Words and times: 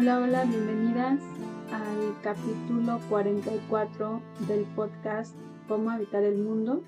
Hola, 0.00 0.18
hola, 0.18 0.44
bienvenidas 0.44 1.20
al 1.70 2.20
capítulo 2.22 2.98
44 3.10 4.22
del 4.48 4.64
podcast 4.74 5.36
Cómo 5.68 5.90
habitar 5.90 6.22
el 6.22 6.38
mundo. 6.38 6.82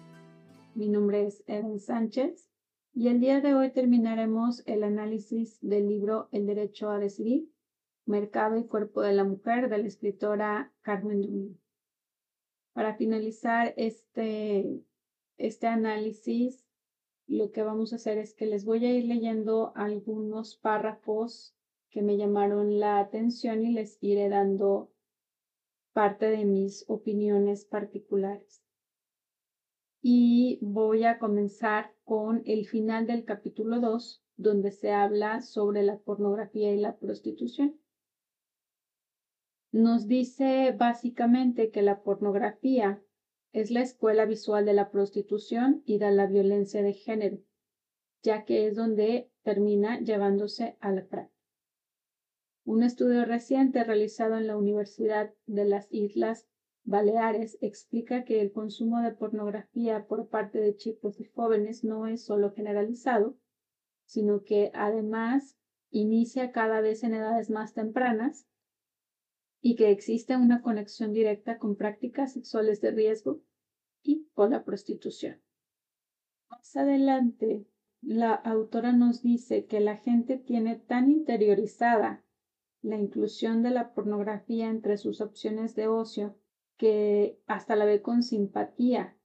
Mi 0.74 0.88
nombre 0.88 1.26
es 1.26 1.42
Eden 1.46 1.78
Sánchez 1.78 2.51
y 2.94 3.08
el 3.08 3.20
día 3.20 3.40
de 3.40 3.54
hoy 3.54 3.70
terminaremos 3.70 4.62
el 4.66 4.84
análisis 4.84 5.58
del 5.62 5.88
libro 5.88 6.28
El 6.30 6.46
derecho 6.46 6.90
a 6.90 6.98
decidir, 6.98 7.48
Mercado 8.04 8.58
y 8.58 8.66
cuerpo 8.66 9.00
de 9.00 9.12
la 9.12 9.24
mujer 9.24 9.70
de 9.70 9.78
la 9.78 9.86
escritora 9.86 10.72
Carmen 10.82 11.22
Dumont. 11.22 11.56
Para 12.74 12.94
finalizar 12.94 13.72
este, 13.76 14.82
este 15.38 15.66
análisis, 15.68 16.66
lo 17.26 17.50
que 17.50 17.62
vamos 17.62 17.92
a 17.92 17.96
hacer 17.96 18.18
es 18.18 18.34
que 18.34 18.46
les 18.46 18.64
voy 18.64 18.84
a 18.84 18.92
ir 18.92 19.04
leyendo 19.04 19.72
algunos 19.74 20.56
párrafos 20.56 21.54
que 21.90 22.02
me 22.02 22.16
llamaron 22.16 22.78
la 22.78 22.98
atención 22.98 23.64
y 23.64 23.72
les 23.72 24.02
iré 24.02 24.28
dando 24.28 24.90
parte 25.92 26.26
de 26.26 26.44
mis 26.44 26.84
opiniones 26.88 27.64
particulares. 27.64 28.61
Y 30.04 30.58
voy 30.60 31.04
a 31.04 31.20
comenzar 31.20 31.94
con 32.02 32.42
el 32.44 32.66
final 32.66 33.06
del 33.06 33.24
capítulo 33.24 33.78
2, 33.78 34.24
donde 34.36 34.72
se 34.72 34.90
habla 34.90 35.40
sobre 35.40 35.84
la 35.84 35.98
pornografía 35.98 36.72
y 36.72 36.76
la 36.80 36.96
prostitución. 36.96 37.80
Nos 39.70 40.08
dice 40.08 40.74
básicamente 40.76 41.70
que 41.70 41.82
la 41.82 42.02
pornografía 42.02 43.00
es 43.52 43.70
la 43.70 43.80
escuela 43.80 44.24
visual 44.24 44.64
de 44.64 44.72
la 44.72 44.90
prostitución 44.90 45.84
y 45.86 45.98
de 45.98 46.10
la 46.10 46.26
violencia 46.26 46.82
de 46.82 46.94
género, 46.94 47.38
ya 48.22 48.44
que 48.44 48.66
es 48.66 48.74
donde 48.74 49.30
termina 49.42 50.00
llevándose 50.00 50.76
a 50.80 50.90
la 50.90 51.06
práctica. 51.06 51.32
Un 52.64 52.82
estudio 52.82 53.24
reciente 53.24 53.84
realizado 53.84 54.36
en 54.36 54.48
la 54.48 54.56
Universidad 54.56 55.32
de 55.46 55.64
las 55.64 55.86
Islas 55.90 56.48
Baleares 56.84 57.58
explica 57.60 58.24
que 58.24 58.40
el 58.40 58.52
consumo 58.52 59.00
de 59.00 59.12
pornografía 59.12 60.06
por 60.06 60.28
parte 60.28 60.58
de 60.58 60.76
chicos 60.76 61.20
y 61.20 61.24
jóvenes 61.24 61.84
no 61.84 62.06
es 62.06 62.24
solo 62.24 62.52
generalizado, 62.52 63.36
sino 64.04 64.42
que 64.42 64.70
además 64.74 65.56
inicia 65.90 66.50
cada 66.50 66.80
vez 66.80 67.04
en 67.04 67.14
edades 67.14 67.50
más 67.50 67.74
tempranas 67.74 68.48
y 69.60 69.76
que 69.76 69.90
existe 69.90 70.36
una 70.36 70.60
conexión 70.60 71.12
directa 71.12 71.58
con 71.58 71.76
prácticas 71.76 72.32
sexuales 72.32 72.80
de 72.80 72.90
riesgo 72.90 73.42
y 74.02 74.26
con 74.34 74.50
la 74.50 74.64
prostitución. 74.64 75.40
Más 76.50 76.74
adelante, 76.76 77.64
la 78.00 78.34
autora 78.34 78.92
nos 78.92 79.22
dice 79.22 79.66
que 79.66 79.78
la 79.78 79.96
gente 79.98 80.36
tiene 80.36 80.76
tan 80.76 81.08
interiorizada 81.08 82.24
la 82.82 82.98
inclusión 82.98 83.62
de 83.62 83.70
la 83.70 83.94
pornografía 83.94 84.68
entre 84.68 84.96
sus 84.96 85.20
opciones 85.20 85.76
de 85.76 85.86
ocio, 85.86 86.36
que 86.82 87.38
hasta 87.46 87.76
la 87.76 87.84
ve 87.84 88.02
con 88.02 88.24
simpatía. 88.24 89.16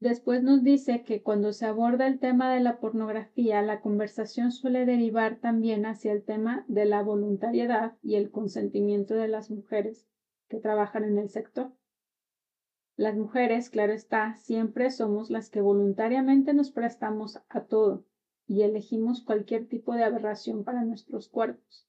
Después 0.00 0.42
nos 0.42 0.62
dice 0.62 1.02
que 1.02 1.22
cuando 1.22 1.54
se 1.54 1.64
aborda 1.64 2.06
el 2.06 2.18
tema 2.18 2.52
de 2.52 2.60
la 2.60 2.78
pornografía, 2.78 3.62
la 3.62 3.80
conversación 3.80 4.52
suele 4.52 4.84
derivar 4.84 5.36
también 5.36 5.86
hacia 5.86 6.12
el 6.12 6.22
tema 6.22 6.66
de 6.68 6.84
la 6.84 7.02
voluntariedad 7.02 7.96
y 8.02 8.16
el 8.16 8.30
consentimiento 8.30 9.14
de 9.14 9.28
las 9.28 9.50
mujeres 9.50 10.06
que 10.50 10.60
trabajan 10.60 11.04
en 11.04 11.16
el 11.16 11.30
sector. 11.30 11.72
Las 12.96 13.16
mujeres, 13.16 13.70
claro 13.70 13.94
está, 13.94 14.36
siempre 14.36 14.90
somos 14.90 15.30
las 15.30 15.48
que 15.48 15.62
voluntariamente 15.62 16.52
nos 16.52 16.70
prestamos 16.70 17.40
a 17.48 17.62
todo 17.62 18.04
y 18.46 18.60
elegimos 18.60 19.22
cualquier 19.22 19.66
tipo 19.68 19.94
de 19.94 20.04
aberración 20.04 20.64
para 20.64 20.84
nuestros 20.84 21.30
cuerpos. 21.30 21.88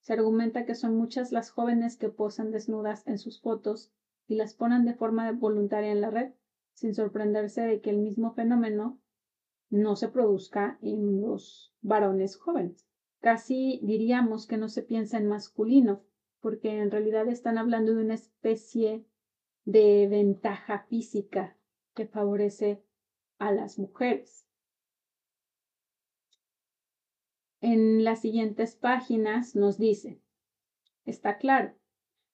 Se 0.00 0.14
argumenta 0.14 0.66
que 0.66 0.74
son 0.74 0.96
muchas 0.96 1.30
las 1.30 1.50
jóvenes 1.50 1.96
que 1.96 2.08
posan 2.08 2.50
desnudas 2.50 3.06
en 3.06 3.18
sus 3.18 3.40
fotos 3.40 3.92
y 4.26 4.36
las 4.36 4.54
ponen 4.54 4.84
de 4.84 4.94
forma 4.94 5.30
voluntaria 5.32 5.92
en 5.92 6.00
la 6.00 6.10
red, 6.10 6.32
sin 6.74 6.94
sorprenderse 6.94 7.62
de 7.62 7.80
que 7.80 7.90
el 7.90 7.98
mismo 7.98 8.32
fenómeno 8.32 9.00
no 9.70 9.96
se 9.96 10.08
produzca 10.08 10.78
en 10.82 11.20
los 11.20 11.74
varones 11.80 12.36
jóvenes. 12.36 12.86
Casi 13.20 13.80
diríamos 13.82 14.46
que 14.46 14.56
no 14.56 14.68
se 14.68 14.82
piensa 14.82 15.18
en 15.18 15.28
masculino, 15.28 16.04
porque 16.40 16.78
en 16.78 16.90
realidad 16.90 17.28
están 17.28 17.58
hablando 17.58 17.94
de 17.94 18.02
una 18.02 18.14
especie 18.14 19.06
de 19.64 20.08
ventaja 20.08 20.80
física 20.88 21.56
que 21.94 22.06
favorece 22.06 22.82
a 23.38 23.52
las 23.52 23.78
mujeres. 23.78 24.46
en 27.62 28.02
las 28.02 28.20
siguientes 28.20 28.74
páginas 28.74 29.54
nos 29.54 29.78
dice, 29.78 30.20
está 31.04 31.38
claro, 31.38 31.74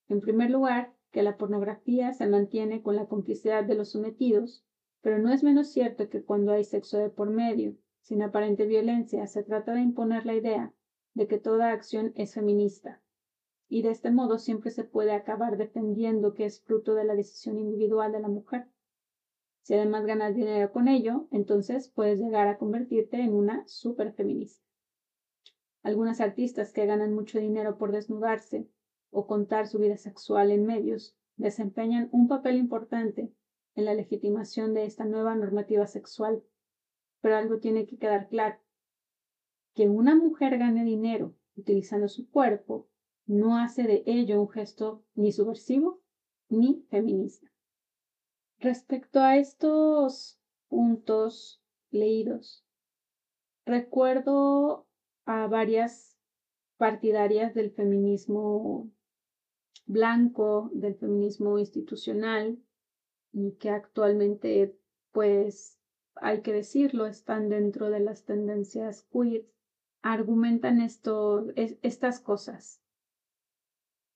en 0.08 0.20
primer 0.20 0.50
lugar, 0.50 0.96
que 1.10 1.22
la 1.22 1.36
pornografía 1.36 2.12
se 2.12 2.26
mantiene 2.26 2.82
con 2.82 2.96
la 2.96 3.06
complicidad 3.06 3.64
de 3.64 3.74
los 3.74 3.90
sometidos, 3.90 4.64
pero 5.00 5.18
no 5.18 5.32
es 5.32 5.42
menos 5.42 5.68
cierto 5.68 6.08
que 6.08 6.22
cuando 6.22 6.52
hay 6.52 6.64
sexo 6.64 6.98
de 6.98 7.10
por 7.10 7.30
medio, 7.30 7.76
sin 8.00 8.22
aparente 8.22 8.66
violencia, 8.66 9.26
se 9.26 9.42
trata 9.42 9.74
de 9.74 9.80
imponer 9.80 10.26
la 10.26 10.34
idea 10.34 10.72
de 11.14 11.26
que 11.26 11.38
toda 11.38 11.72
acción 11.72 12.12
es 12.14 12.34
feminista, 12.34 13.00
y 13.68 13.82
de 13.82 13.90
este 13.90 14.10
modo 14.10 14.38
siempre 14.38 14.70
se 14.70 14.84
puede 14.84 15.12
acabar 15.12 15.56
defendiendo 15.56 16.34
que 16.34 16.44
es 16.44 16.62
fruto 16.62 16.94
de 16.94 17.04
la 17.04 17.14
decisión 17.14 17.58
individual 17.58 18.12
de 18.12 18.20
la 18.20 18.28
mujer. 18.28 18.68
Si 19.62 19.74
además 19.74 20.06
ganas 20.06 20.34
dinero 20.34 20.72
con 20.72 20.88
ello, 20.88 21.28
entonces 21.30 21.90
puedes 21.90 22.18
llegar 22.18 22.48
a 22.48 22.56
convertirte 22.56 23.20
en 23.20 23.34
una 23.34 23.66
superfeminista. 23.66 24.64
Algunas 25.82 26.20
artistas 26.20 26.72
que 26.72 26.86
ganan 26.86 27.14
mucho 27.14 27.38
dinero 27.38 27.78
por 27.78 27.92
desnudarse 27.92 28.68
o 29.10 29.26
contar 29.26 29.66
su 29.66 29.78
vida 29.78 29.96
sexual 29.96 30.50
en 30.50 30.66
medios 30.66 31.16
desempeñan 31.36 32.08
un 32.12 32.28
papel 32.28 32.56
importante 32.56 33.32
en 33.74 33.84
la 33.84 33.94
legitimación 33.94 34.74
de 34.74 34.84
esta 34.84 35.04
nueva 35.04 35.34
normativa 35.34 35.86
sexual. 35.86 36.42
Pero 37.20 37.36
algo 37.36 37.58
tiene 37.58 37.86
que 37.86 37.96
quedar 37.96 38.28
claro. 38.28 38.58
Que 39.74 39.88
una 39.88 40.14
mujer 40.14 40.58
gane 40.58 40.84
dinero 40.84 41.34
utilizando 41.56 42.08
su 42.08 42.28
cuerpo 42.30 42.88
no 43.26 43.58
hace 43.58 43.84
de 43.84 44.02
ello 44.06 44.40
un 44.40 44.48
gesto 44.48 45.04
ni 45.14 45.32
subversivo 45.32 46.00
ni 46.48 46.86
feminista. 46.90 47.50
Respecto 48.58 49.20
a 49.20 49.36
estos 49.36 50.40
puntos 50.68 51.62
leídos, 51.90 52.64
recuerdo 53.64 54.88
a 55.24 55.46
varias 55.46 56.18
partidarias 56.78 57.54
del 57.54 57.70
feminismo 57.70 58.90
blanco, 59.88 60.70
del 60.72 60.94
feminismo 60.94 61.58
institucional, 61.58 62.62
que 63.58 63.70
actualmente, 63.70 64.78
pues, 65.12 65.80
hay 66.14 66.42
que 66.42 66.52
decirlo, 66.52 67.06
están 67.06 67.48
dentro 67.48 67.90
de 67.90 68.00
las 68.00 68.24
tendencias 68.24 69.08
queer, 69.10 69.46
argumentan 70.02 70.80
estas 70.80 72.20
cosas, 72.20 72.80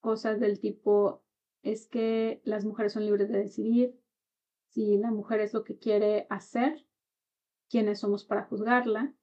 cosas 0.00 0.38
del 0.38 0.60
tipo, 0.60 1.24
es 1.62 1.88
que 1.88 2.40
las 2.44 2.64
mujeres 2.64 2.92
son 2.92 3.06
libres 3.06 3.28
de 3.28 3.38
decidir, 3.38 3.98
si 4.68 4.96
la 4.98 5.10
mujer 5.10 5.40
es 5.40 5.52
lo 5.54 5.64
que 5.64 5.78
quiere 5.78 6.26
hacer, 6.30 6.86
quiénes 7.68 8.00
somos 8.00 8.24
para 8.24 8.44
juzgarla, 8.44 9.14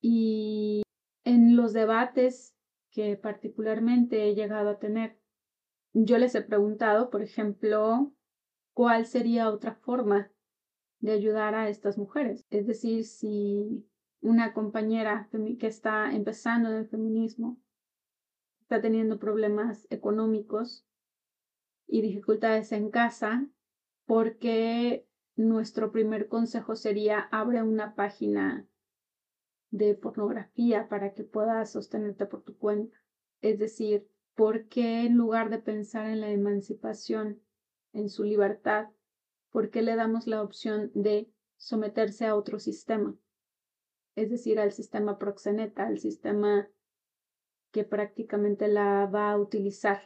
y 0.00 0.82
en 1.24 1.56
los 1.56 1.72
debates 1.72 2.54
que 2.90 3.16
particularmente 3.16 4.28
he 4.28 4.34
llegado 4.34 4.70
a 4.70 4.78
tener, 4.78 5.18
yo 6.04 6.18
les 6.18 6.34
he 6.34 6.42
preguntado, 6.42 7.08
por 7.08 7.22
ejemplo, 7.22 8.12
cuál 8.74 9.06
sería 9.06 9.50
otra 9.50 9.76
forma 9.76 10.30
de 10.98 11.12
ayudar 11.12 11.54
a 11.54 11.68
estas 11.70 11.96
mujeres. 11.96 12.46
Es 12.50 12.66
decir, 12.66 13.04
si 13.04 13.86
una 14.20 14.52
compañera 14.52 15.30
que 15.58 15.66
está 15.66 16.14
empezando 16.14 16.68
en 16.68 16.76
el 16.76 16.88
feminismo 16.88 17.58
está 18.60 18.82
teniendo 18.82 19.18
problemas 19.18 19.86
económicos 19.90 20.86
y 21.86 22.02
dificultades 22.02 22.72
en 22.72 22.90
casa, 22.90 23.48
porque 24.04 25.08
nuestro 25.34 25.92
primer 25.92 26.28
consejo 26.28 26.76
sería 26.76 27.20
abre 27.30 27.62
una 27.62 27.94
página 27.94 28.68
de 29.70 29.94
pornografía 29.94 30.88
para 30.88 31.14
que 31.14 31.24
puedas 31.24 31.72
sostenerte 31.72 32.26
por 32.26 32.42
tu 32.42 32.58
cuenta. 32.58 32.98
Es 33.40 33.58
decir, 33.58 34.08
¿por 34.36 34.68
qué 34.68 35.06
en 35.06 35.16
lugar 35.16 35.50
de 35.50 35.58
pensar 35.58 36.06
en 36.06 36.20
la 36.20 36.30
emancipación, 36.30 37.42
en 37.92 38.10
su 38.10 38.22
libertad, 38.22 38.90
por 39.50 39.70
qué 39.70 39.82
le 39.82 39.96
damos 39.96 40.26
la 40.26 40.42
opción 40.42 40.92
de 40.94 41.32
someterse 41.56 42.26
a 42.26 42.36
otro 42.36 42.60
sistema? 42.60 43.16
Es 44.14 44.30
decir, 44.30 44.60
al 44.60 44.72
sistema 44.72 45.18
proxeneta, 45.18 45.86
al 45.86 45.98
sistema 45.98 46.68
que 47.72 47.84
prácticamente 47.84 48.68
la 48.68 49.06
va 49.06 49.30
a 49.30 49.38
utilizar. 49.38 50.02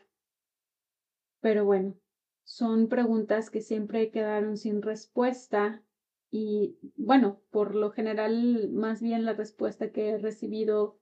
Pero 1.40 1.64
bueno, 1.64 1.98
son 2.44 2.88
preguntas 2.88 3.50
que 3.50 3.60
siempre 3.60 4.10
quedaron 4.10 4.56
sin 4.56 4.80
respuesta 4.80 5.82
y 6.30 6.78
bueno, 6.96 7.42
por 7.50 7.74
lo 7.74 7.90
general, 7.90 8.70
más 8.70 9.02
bien 9.02 9.24
la 9.24 9.32
respuesta 9.32 9.90
que 9.90 10.10
he 10.10 10.18
recibido 10.18 10.99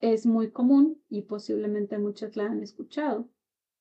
es 0.00 0.26
muy 0.26 0.50
común 0.50 1.02
y 1.08 1.22
posiblemente 1.22 1.98
muchas 1.98 2.36
la 2.36 2.46
han 2.46 2.62
escuchado. 2.62 3.28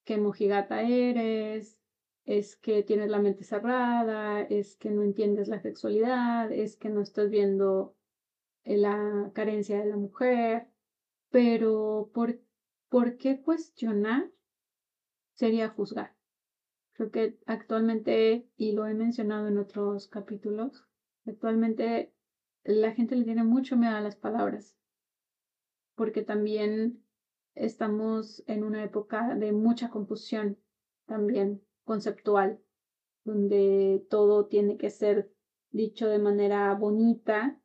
Que 0.03 0.17
mojigata 0.17 0.81
eres, 0.81 1.79
es 2.25 2.55
que 2.55 2.83
tienes 2.83 3.09
la 3.09 3.19
mente 3.19 3.43
cerrada, 3.43 4.41
es 4.41 4.75
que 4.75 4.91
no 4.91 5.03
entiendes 5.03 5.47
la 5.47 5.59
sexualidad, 5.59 6.51
es 6.51 6.75
que 6.75 6.89
no 6.89 7.01
estás 7.01 7.29
viendo 7.29 7.95
la 8.63 9.31
carencia 9.33 9.79
de 9.79 9.85
la 9.85 9.97
mujer. 9.97 10.67
Pero, 11.29 12.11
¿por, 12.13 12.39
¿por 12.89 13.17
qué 13.17 13.41
cuestionar 13.41 14.31
sería 15.33 15.69
juzgar? 15.69 16.15
Creo 16.93 17.11
que 17.11 17.39
actualmente, 17.45 18.49
y 18.57 18.73
lo 18.73 18.85
he 18.85 18.93
mencionado 18.93 19.47
en 19.47 19.57
otros 19.57 20.07
capítulos, 20.07 20.85
actualmente 21.25 22.13
la 22.63 22.91
gente 22.91 23.15
le 23.15 23.23
tiene 23.23 23.43
mucho 23.43 23.77
miedo 23.77 23.95
a 23.95 24.01
las 24.01 24.17
palabras, 24.17 24.78
porque 25.99 26.21
también 26.21 27.03
estamos 27.55 28.41
en 28.47 28.63
una 28.63 28.85
época 28.85 29.35
de 29.35 29.51
mucha 29.51 29.89
confusión 29.89 30.57
también 31.05 31.61
conceptual, 31.83 32.61
donde 33.25 34.07
todo 34.09 34.45
tiene 34.45 34.77
que 34.77 34.91
ser 34.91 35.29
dicho 35.71 36.07
de 36.07 36.19
manera 36.19 36.73
bonita, 36.75 37.59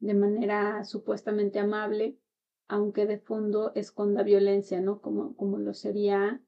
de 0.00 0.14
manera 0.14 0.82
supuestamente 0.82 1.60
amable, 1.60 2.18
aunque 2.66 3.06
de 3.06 3.20
fondo 3.20 3.70
esconda 3.76 4.24
violencia, 4.24 4.80
¿no? 4.80 5.00
Como, 5.00 5.36
como 5.36 5.58
lo 5.58 5.74
sería 5.74 6.42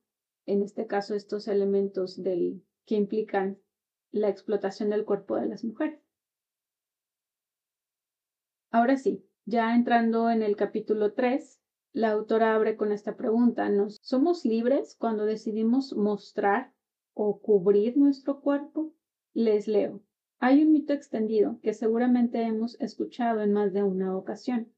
en 0.45 0.61
este 0.61 0.89
caso 0.89 1.15
estos 1.15 1.47
elementos 1.47 2.21
del, 2.21 2.65
que 2.85 2.97
implican 2.97 3.61
la 4.11 4.29
explotación 4.29 4.91
del 4.91 5.05
cuerpo 5.05 5.37
de 5.37 5.47
las 5.47 5.63
mujeres. 5.63 6.01
Ahora 8.73 8.97
sí, 8.97 9.25
ya 9.47 9.75
entrando 9.75 10.31
en 10.31 10.43
el 10.43 10.57
capítulo 10.57 11.13
3, 11.13 11.61
la 11.93 12.13
autora 12.13 12.55
abre 12.55 12.77
con 12.77 12.93
esta 12.93 13.17
pregunta, 13.17 13.69
¿nos 13.69 13.99
somos 14.03 14.45
libres 14.45 14.97
cuando 14.99 15.27
decidimos 15.27 15.95
mostrar 15.95 16.73
o 17.13 17.41
cubrir 17.41 17.97
nuestro 17.97 18.41
cuerpo? 18.41 18.95
Les 19.35 19.69
leo. 19.69 20.03
Hay 20.39 20.63
un 20.63 20.73
mito 20.73 20.93
extendido 20.93 21.61
que 21.63 21.75
seguramente 21.75 22.43
hemos 22.43 22.81
escuchado 22.81 23.43
en 23.43 23.53
más 23.53 23.73
de 23.73 23.83
una 23.83 24.17
ocasión, 24.17 24.73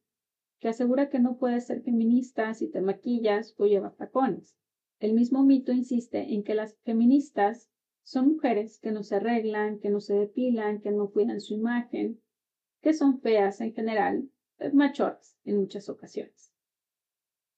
que 0.59 0.69
asegura 0.69 1.11
que 1.11 1.21
no 1.21 1.39
puedes 1.39 1.67
ser 1.67 1.83
feminista 1.83 2.53
si 2.53 2.69
te 2.69 2.81
maquillas 2.81 3.55
o 3.59 3.67
llevas 3.67 3.97
tacones. 3.97 4.57
El 4.99 5.15
mismo 5.15 5.45
mito 5.45 5.73
insiste 5.73 6.35
en 6.35 6.43
que 6.43 6.55
las 6.55 6.77
feministas 6.85 7.71
son 8.03 8.33
mujeres 8.33 8.79
que 8.81 8.91
no 8.91 9.03
se 9.03 9.17
arreglan, 9.17 9.79
que 9.79 9.91
no 9.91 10.01
se 10.01 10.15
depilan, 10.15 10.81
que 10.81 10.91
no 10.91 11.11
cuidan 11.11 11.41
su 11.41 11.55
imagen, 11.55 12.21
que 12.83 12.95
son 12.95 13.21
feas 13.21 13.61
en 13.61 13.73
general, 13.73 14.29
eh, 14.59 14.73
en 15.45 15.57
muchas 15.57 15.89
ocasiones. 15.89 16.53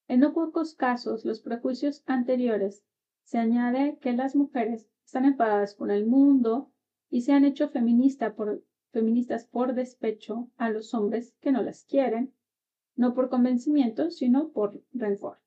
En 0.07 0.19
no 0.21 0.33
pocos 0.33 0.73
casos, 0.73 1.23
los 1.23 1.41
prejuicios 1.41 2.03
anteriores 2.07 2.83
se 3.23 3.37
añade 3.37 3.99
que 4.01 4.13
las 4.13 4.35
mujeres 4.35 4.89
están 5.05 5.25
enfadadas 5.25 5.75
con 5.75 5.91
el 5.91 6.05
mundo 6.05 6.71
y 7.09 7.21
se 7.21 7.31
han 7.31 7.45
hecho 7.45 7.69
feminista 7.69 8.35
por, 8.35 8.63
feministas 8.91 9.45
por 9.45 9.75
despecho 9.75 10.49
a 10.57 10.69
los 10.69 10.93
hombres 10.93 11.35
que 11.41 11.51
no 11.51 11.61
las 11.61 11.83
quieren, 11.83 12.33
no 12.95 13.13
por 13.13 13.29
convencimiento, 13.29 14.09
sino 14.11 14.51
por 14.51 14.83
rencor. 14.93 15.37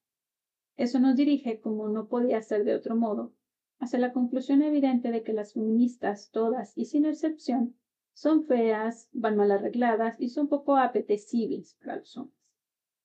Eso 0.76 1.00
nos 1.00 1.16
dirige, 1.16 1.60
como 1.60 1.88
no 1.88 2.08
podía 2.08 2.40
ser 2.40 2.64
de 2.64 2.74
otro 2.74 2.96
modo, 2.96 3.34
hacia 3.78 3.98
la 3.98 4.12
conclusión 4.12 4.62
evidente 4.62 5.10
de 5.10 5.22
que 5.22 5.32
las 5.32 5.54
feministas, 5.54 6.30
todas 6.30 6.76
y 6.78 6.84
sin 6.84 7.04
excepción, 7.04 7.76
son 8.14 8.46
feas, 8.46 9.08
van 9.12 9.36
mal 9.36 9.50
arregladas 9.50 10.20
y 10.20 10.28
son 10.28 10.48
poco 10.48 10.76
apetecibles 10.76 11.76
para 11.80 11.96
los 11.96 12.16
hombres. 12.16 12.38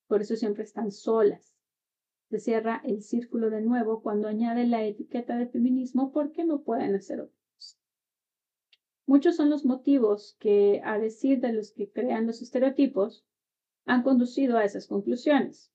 Por 0.08 0.22
eso 0.22 0.36
siempre 0.36 0.64
están 0.64 0.92
solas. 0.92 1.56
Se 2.30 2.40
cierra 2.40 2.82
el 2.84 3.02
círculo 3.02 3.50
de 3.50 3.62
nuevo 3.62 4.02
cuando 4.02 4.28
añade 4.28 4.68
la 4.68 4.84
etiqueta 4.84 5.38
de 5.38 5.48
feminismo 5.48 6.12
porque 6.12 6.44
no 6.44 6.62
pueden 6.62 6.96
hacer 6.96 7.22
otros. 7.22 7.80
Muchos 9.06 9.38
son 9.38 9.50
los 9.50 9.64
motivos 9.64 10.36
que, 10.40 10.82
a 10.84 11.00
decir 11.00 11.40
de 11.40 11.54
los 11.54 11.72
que 11.72 11.90
crean 11.90 12.28
los 12.28 12.42
estereotipos, 12.42 13.26
han 13.86 14.04
conducido 14.04 14.58
a 14.58 14.66
esas 14.66 14.88
conclusiones. 14.88 15.72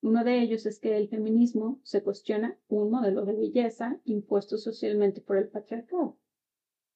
Uno 0.00 0.24
de 0.24 0.42
ellos 0.42 0.66
es 0.66 0.80
que 0.80 0.96
el 0.96 1.08
feminismo 1.08 1.80
se 1.84 2.02
cuestiona 2.02 2.58
un 2.66 2.90
modelo 2.90 3.24
de 3.24 3.34
belleza 3.34 4.00
impuesto 4.04 4.58
socialmente 4.58 5.20
por 5.20 5.36
el 5.36 5.48
patriarcado, 5.48 6.18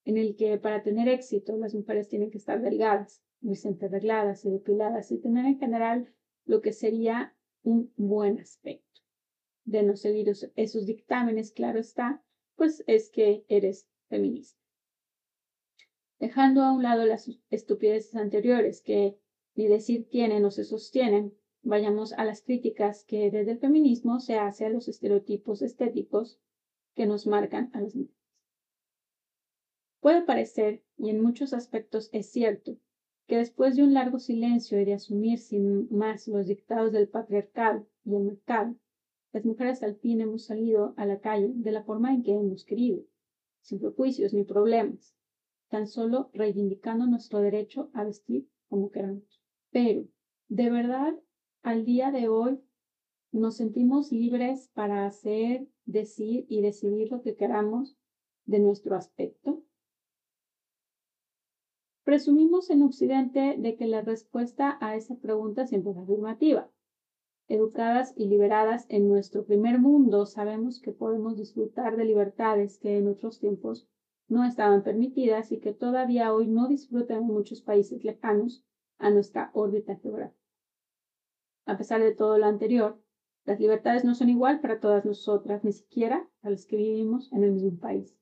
en 0.06 0.16
el 0.16 0.36
que 0.36 0.56
para 0.56 0.84
tener 0.84 1.08
éxito 1.08 1.56
las 1.58 1.74
mujeres 1.74 2.08
tienen 2.08 2.30
que 2.30 2.38
estar 2.38 2.62
delgadas, 2.62 3.22
muy 3.40 3.58
arregladas 3.82 4.44
y 4.44 4.50
depiladas 4.50 5.10
y 5.10 5.18
tener 5.18 5.44
en 5.44 5.58
general 5.58 6.14
lo 6.44 6.62
que 6.62 6.72
sería 6.72 7.34
un 7.64 7.92
buen 7.96 8.38
aspecto. 8.38 9.00
De 9.64 9.82
no 9.82 9.96
seguir 9.96 10.32
esos 10.54 10.86
dictámenes, 10.86 11.50
claro 11.50 11.80
está, 11.80 12.22
pues 12.54 12.84
es 12.86 13.10
que 13.10 13.44
eres 13.48 13.88
feminista. 14.08 14.62
Dejando 16.20 16.62
a 16.62 16.72
un 16.72 16.84
lado 16.84 17.04
las 17.04 17.28
estupideces 17.50 18.14
anteriores 18.14 18.80
que 18.82 19.18
ni 19.56 19.66
decir 19.66 20.08
tienen 20.08 20.44
o 20.44 20.52
se 20.52 20.62
sostienen, 20.62 21.34
vayamos 21.62 22.12
a 22.12 22.24
las 22.24 22.42
críticas 22.42 23.04
que 23.04 23.32
desde 23.32 23.50
el 23.50 23.58
feminismo 23.58 24.20
se 24.20 24.36
hace 24.36 24.66
a 24.66 24.70
los 24.70 24.86
estereotipos 24.86 25.62
estéticos 25.62 26.40
que 26.94 27.06
nos 27.06 27.26
marcan 27.26 27.70
a 27.74 27.80
las 27.80 27.96
mujeres. 27.96 28.15
Puede 30.00 30.22
parecer, 30.22 30.82
y 30.96 31.10
en 31.10 31.20
muchos 31.20 31.52
aspectos 31.52 32.10
es 32.12 32.30
cierto, 32.30 32.76
que 33.26 33.38
después 33.38 33.76
de 33.76 33.82
un 33.82 33.94
largo 33.94 34.18
silencio 34.18 34.80
y 34.80 34.84
de 34.84 34.94
asumir 34.94 35.38
sin 35.38 35.88
más 35.90 36.28
los 36.28 36.46
dictados 36.46 36.92
del 36.92 37.08
patriarcado 37.08 37.86
y 38.04 38.14
el 38.14 38.22
mercado, 38.22 38.76
las 39.32 39.44
mujeres 39.44 39.82
al 39.82 39.96
fin 39.96 40.20
hemos 40.20 40.44
salido 40.44 40.94
a 40.96 41.04
la 41.06 41.20
calle 41.20 41.52
de 41.54 41.72
la 41.72 41.82
forma 41.82 42.14
en 42.14 42.22
que 42.22 42.32
hemos 42.32 42.64
querido, 42.64 43.02
sin 43.60 43.80
prejuicios 43.80 44.32
ni 44.32 44.44
problemas, 44.44 45.16
tan 45.68 45.88
solo 45.88 46.30
reivindicando 46.32 47.06
nuestro 47.06 47.40
derecho 47.40 47.90
a 47.92 48.04
vestir 48.04 48.48
como 48.68 48.90
queramos. 48.90 49.42
Pero, 49.70 50.06
¿de 50.48 50.70
verdad 50.70 51.14
al 51.62 51.84
día 51.84 52.12
de 52.12 52.28
hoy 52.28 52.60
nos 53.32 53.56
sentimos 53.56 54.12
libres 54.12 54.70
para 54.72 55.06
hacer, 55.06 55.66
decir 55.84 56.46
y 56.48 56.62
decidir 56.62 57.10
lo 57.10 57.22
que 57.22 57.34
queramos 57.34 57.98
de 58.44 58.60
nuestro 58.60 58.94
aspecto? 58.94 59.65
Presumimos 62.06 62.70
en 62.70 62.82
Occidente 62.82 63.56
de 63.58 63.74
que 63.74 63.88
la 63.88 64.00
respuesta 64.00 64.78
a 64.80 64.94
esa 64.94 65.16
pregunta 65.16 65.66
siempre 65.66 65.90
es 65.90 65.98
afirmativa. 65.98 66.70
Educadas 67.48 68.14
y 68.16 68.28
liberadas 68.28 68.86
en 68.88 69.08
nuestro 69.08 69.44
primer 69.44 69.80
mundo, 69.80 70.24
sabemos 70.24 70.80
que 70.80 70.92
podemos 70.92 71.36
disfrutar 71.36 71.96
de 71.96 72.04
libertades 72.04 72.78
que 72.78 72.96
en 72.96 73.08
otros 73.08 73.40
tiempos 73.40 73.88
no 74.28 74.44
estaban 74.44 74.84
permitidas 74.84 75.50
y 75.50 75.58
que 75.58 75.72
todavía 75.72 76.32
hoy 76.32 76.46
no 76.46 76.68
disfrutan 76.68 77.24
en 77.24 77.26
muchos 77.26 77.60
países 77.60 78.04
lejanos 78.04 78.64
a 78.98 79.10
nuestra 79.10 79.50
órbita 79.52 79.96
geográfica. 79.96 80.40
A 81.64 81.76
pesar 81.76 82.00
de 82.00 82.14
todo 82.14 82.38
lo 82.38 82.46
anterior, 82.46 83.02
las 83.44 83.58
libertades 83.58 84.04
no 84.04 84.14
son 84.14 84.28
igual 84.28 84.60
para 84.60 84.78
todas 84.78 85.04
nosotras, 85.04 85.64
ni 85.64 85.72
siquiera 85.72 86.30
a 86.42 86.50
las 86.50 86.66
que 86.66 86.76
vivimos 86.76 87.32
en 87.32 87.42
el 87.42 87.50
mismo 87.50 87.76
país. 87.80 88.16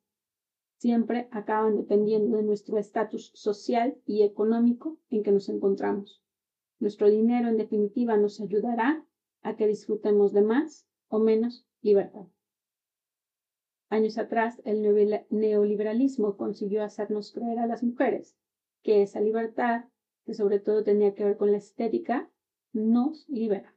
Siempre 0.84 1.28
acaban 1.30 1.78
dependiendo 1.78 2.36
de 2.36 2.42
nuestro 2.42 2.76
estatus 2.76 3.30
social 3.32 3.96
y 4.04 4.22
económico 4.22 4.98
en 5.08 5.22
que 5.22 5.32
nos 5.32 5.48
encontramos. 5.48 6.22
Nuestro 6.78 7.08
dinero, 7.08 7.48
en 7.48 7.56
definitiva, 7.56 8.18
nos 8.18 8.38
ayudará 8.38 9.02
a 9.40 9.56
que 9.56 9.66
disfrutemos 9.66 10.34
de 10.34 10.42
más 10.42 10.86
o 11.08 11.20
menos 11.20 11.66
libertad. 11.80 12.26
Años 13.88 14.18
atrás, 14.18 14.60
el 14.66 14.82
neoliberalismo 15.30 16.36
consiguió 16.36 16.84
hacernos 16.84 17.32
creer 17.32 17.60
a 17.60 17.66
las 17.66 17.82
mujeres 17.82 18.36
que 18.82 19.00
esa 19.00 19.22
libertad, 19.22 19.86
que 20.26 20.34
sobre 20.34 20.58
todo 20.58 20.84
tenía 20.84 21.14
que 21.14 21.24
ver 21.24 21.38
con 21.38 21.50
la 21.50 21.56
estética, 21.56 22.30
nos 22.74 23.26
libera. 23.30 23.74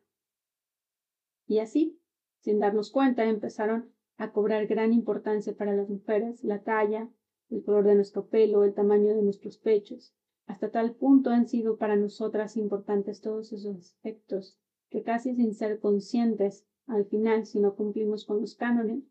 Y 1.48 1.60
así, 1.60 1.98
sin 2.42 2.60
darnos 2.60 2.92
cuenta, 2.92 3.24
empezaron 3.24 3.94
a 4.18 4.32
cobrar 4.32 4.68
gran 4.68 4.94
importancia 4.94 5.56
para 5.56 5.76
las 5.76 5.90
mujeres 5.90 6.44
la 6.44 6.64
talla, 6.64 7.10
el 7.50 7.64
color 7.64 7.86
de 7.86 7.96
nuestro 7.96 8.28
pelo, 8.28 8.64
el 8.64 8.74
tamaño 8.74 9.16
de 9.16 9.22
nuestros 9.22 9.58
pechos. 9.58 10.14
Hasta 10.48 10.72
tal 10.72 10.96
punto 10.96 11.30
han 11.30 11.48
sido 11.48 11.78
para 11.78 11.96
nosotras 11.96 12.58
importantes 12.58 13.22
todos 13.22 13.54
esos 13.54 13.78
aspectos 13.78 14.58
que 14.90 15.04
casi 15.04 15.36
sin 15.36 15.54
ser 15.54 15.80
conscientes, 15.80 16.66
al 16.88 17.06
final, 17.06 17.46
si 17.46 17.60
no 17.60 17.76
cumplimos 17.76 18.26
con 18.26 18.40
los 18.40 18.56
cánones, 18.56 19.04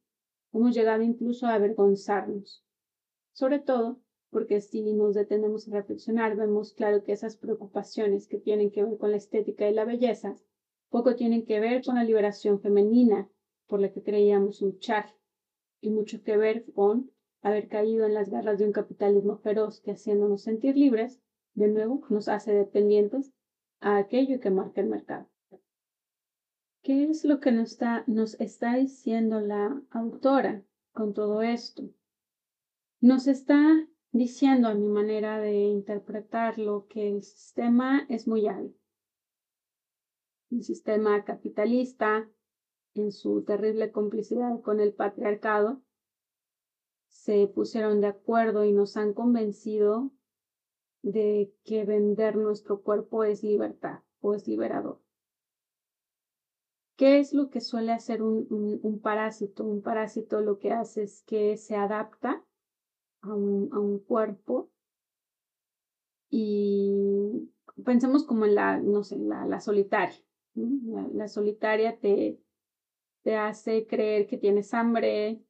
hemos 0.52 0.74
llegado 0.74 1.02
incluso 1.02 1.46
a 1.46 1.54
avergonzarnos. 1.54 2.64
Sobre 3.32 3.58
todo 3.58 4.00
porque 4.30 4.60
si 4.60 4.82
nos 4.92 5.14
detenemos 5.14 5.68
a 5.68 5.72
reflexionar, 5.72 6.36
vemos 6.36 6.72
claro 6.72 7.04
que 7.04 7.12
esas 7.12 7.36
preocupaciones 7.36 8.26
que 8.26 8.38
tienen 8.38 8.70
que 8.70 8.84
ver 8.84 8.98
con 8.98 9.10
la 9.10 9.18
estética 9.18 9.68
y 9.68 9.74
la 9.74 9.84
belleza 9.84 10.36
poco 10.88 11.14
tienen 11.14 11.44
que 11.44 11.60
ver 11.60 11.84
con 11.84 11.96
la 11.96 12.04
liberación 12.04 12.60
femenina 12.60 13.30
por 13.66 13.80
la 13.80 13.92
que 13.92 14.02
creíamos 14.02 14.60
luchar 14.60 15.14
y 15.80 15.90
mucho 15.90 16.22
que 16.22 16.36
ver 16.36 16.64
con 16.72 17.10
haber 17.42 17.68
caído 17.68 18.06
en 18.06 18.14
las 18.14 18.30
garras 18.30 18.58
de 18.58 18.66
un 18.66 18.72
capitalismo 18.72 19.38
feroz 19.38 19.80
que 19.80 19.92
haciéndonos 19.92 20.42
sentir 20.42 20.76
libres, 20.76 21.20
de 21.54 21.68
nuevo 21.68 22.04
nos 22.10 22.28
hace 22.28 22.52
dependientes 22.52 23.32
a 23.80 23.98
aquello 23.98 24.40
que 24.40 24.50
marca 24.50 24.80
el 24.80 24.88
mercado. 24.88 25.28
¿Qué 26.82 27.04
es 27.04 27.24
lo 27.24 27.40
que 27.40 27.50
nos 27.50 27.72
está, 27.72 28.04
nos 28.06 28.40
está 28.40 28.76
diciendo 28.76 29.40
la 29.40 29.82
autora 29.90 30.64
con 30.92 31.14
todo 31.14 31.42
esto? 31.42 31.90
Nos 33.00 33.26
está 33.26 33.88
diciendo 34.12 34.68
a 34.68 34.74
mi 34.74 34.88
manera 34.88 35.38
de 35.40 35.52
interpretarlo 35.52 36.86
que 36.88 37.08
el 37.08 37.22
sistema 37.22 38.06
es 38.08 38.26
muy 38.28 38.46
hábil. 38.46 38.76
El 40.50 40.62
sistema 40.62 41.24
capitalista, 41.24 42.28
en 43.00 43.12
su 43.12 43.42
terrible 43.42 43.92
complicidad 43.92 44.60
con 44.60 44.80
el 44.80 44.92
patriarcado, 44.92 45.82
se 47.08 47.46
pusieron 47.46 48.00
de 48.00 48.08
acuerdo 48.08 48.64
y 48.64 48.72
nos 48.72 48.96
han 48.96 49.12
convencido 49.12 50.12
de 51.02 51.52
que 51.64 51.84
vender 51.84 52.36
nuestro 52.36 52.82
cuerpo 52.82 53.24
es 53.24 53.42
libertad 53.42 54.00
o 54.20 54.34
es 54.34 54.46
liberador. 54.46 55.00
¿Qué 56.96 57.18
es 57.18 57.34
lo 57.34 57.50
que 57.50 57.60
suele 57.60 57.92
hacer 57.92 58.22
un, 58.22 58.46
un, 58.82 59.00
parásito? 59.00 59.64
Un 59.64 59.82
parásito 59.82 60.40
lo 60.40 60.58
que 60.58 60.72
hace 60.72 61.02
es 61.02 61.22
que 61.24 61.56
se 61.58 61.76
adapta 61.76 62.44
a 63.20 63.34
un, 63.34 63.68
a 63.72 63.78
un 63.78 63.98
cuerpo 63.98 64.70
y 66.30 67.50
pensemos 67.84 68.24
como 68.24 68.46
en 68.46 68.54
la, 68.54 68.78
no 68.78 69.04
sé, 69.04 69.18
la, 69.18 69.44
la 69.46 69.60
solitaria. 69.60 70.16
La, 70.54 71.28
solitaria 71.28 71.98
te, 72.00 72.40
te 73.26 73.34
hace 73.34 73.88
creer 73.88 74.28
que 74.28 74.38
tienes 74.38 74.72
hambre, 74.72 75.42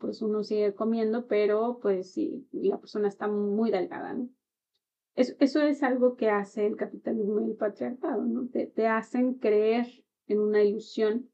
pues 0.00 0.22
uno 0.22 0.42
sigue 0.42 0.74
comiendo, 0.74 1.28
pero 1.28 1.78
pues 1.80 2.10
sí, 2.12 2.48
la 2.50 2.80
persona 2.80 3.06
está 3.06 3.28
muy 3.28 3.70
delgada. 3.70 4.18
Eso, 5.14 5.34
eso 5.38 5.60
es 5.60 5.84
algo 5.84 6.16
que 6.16 6.30
hace 6.30 6.66
el 6.66 6.74
capitalismo 6.74 7.42
y 7.42 7.50
el 7.50 7.56
patriarcado, 7.56 8.24
¿no? 8.24 8.48
Te, 8.48 8.66
te 8.66 8.88
hacen 8.88 9.34
creer 9.34 9.86
en 10.26 10.40
una 10.40 10.64
ilusión, 10.64 11.30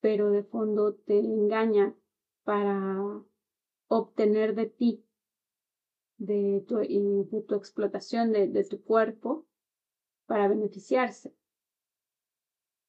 pero 0.00 0.30
de 0.30 0.42
fondo 0.42 0.94
te 0.94 1.18
engaña 1.18 1.94
para 2.42 3.22
obtener 3.88 4.54
de 4.54 4.64
ti, 4.64 5.04
de 6.16 6.64
tu, 6.66 6.76
de 6.76 7.42
tu 7.46 7.54
explotación 7.56 8.32
de, 8.32 8.48
de 8.48 8.64
tu 8.64 8.82
cuerpo, 8.82 9.46
para 10.24 10.48
beneficiarse. 10.48 11.34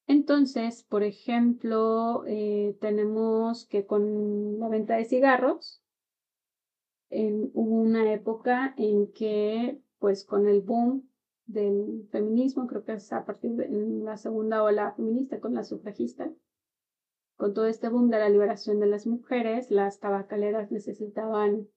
Entonces, 0.06 0.84
por 0.84 1.02
ejemplo, 1.02 2.24
eh, 2.26 2.76
tenemos 2.80 3.66
que 3.66 3.86
con 3.86 4.58
la 4.58 4.68
venta 4.68 4.96
de 4.96 5.04
cigarros, 5.04 5.82
en, 7.10 7.50
hubo 7.54 7.76
una 7.76 8.12
época 8.12 8.74
en 8.76 9.12
que, 9.12 9.80
pues 9.98 10.24
con 10.24 10.48
el 10.48 10.62
boom 10.62 11.08
del 11.46 12.08
feminismo, 12.10 12.66
creo 12.66 12.84
que 12.84 12.94
es 12.94 13.12
a 13.12 13.24
partir 13.24 13.52
de 13.52 13.68
la 13.68 14.16
segunda 14.16 14.62
ola 14.62 14.92
feminista 14.92 15.40
con 15.40 15.54
la 15.54 15.64
sufragista, 15.64 16.32
con 17.36 17.54
todo 17.54 17.66
este 17.66 17.88
boom 17.88 18.08
de 18.10 18.18
la 18.18 18.28
liberación 18.28 18.80
de 18.80 18.86
las 18.86 19.06
mujeres, 19.06 19.70
las 19.70 20.00
tabacaleras 20.00 20.70
necesitaban 20.72 21.68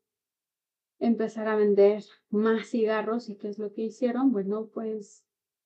empezar 1.00 1.48
a 1.48 1.58
vender 1.58 2.04
más 2.30 2.68
cigarros 2.70 3.30
y 3.30 3.36
qué 3.36 3.50
es 3.50 3.60
lo 3.60 3.74
que 3.74 3.84
hicieron, 3.84 4.32
bueno, 4.32 4.70
pues 4.74 5.25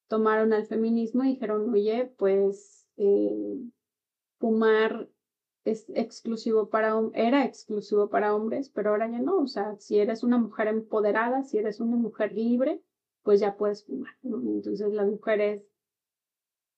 tomaron 0.09 0.51
al 0.51 0.65
feminismo 0.65 1.23
y 1.23 1.29
dijeron, 1.29 1.71
oye, 1.73 2.13
pues 2.17 2.85
eh, 2.97 3.57
fumar 4.39 5.07
es 5.63 5.89
exclusivo 5.93 6.69
para 6.69 6.95
era 7.13 7.45
exclusivo 7.45 8.09
para 8.09 8.35
hombres, 8.35 8.69
pero 8.69 8.89
ahora 8.89 9.09
ya 9.09 9.19
no, 9.19 9.37
o 9.39 9.47
sea, 9.47 9.77
si 9.77 9.99
eres 9.99 10.23
una 10.23 10.37
mujer 10.37 10.67
empoderada, 10.67 11.43
si 11.43 11.57
eres 11.59 11.79
una 11.79 11.95
mujer 11.95 12.33
libre, 12.33 12.81
pues 13.23 13.39
ya 13.39 13.55
puedes 13.55 13.85
fumar. 13.85 14.13
Entonces 14.23 14.91
las 14.93 15.07
mujeres 15.07 15.63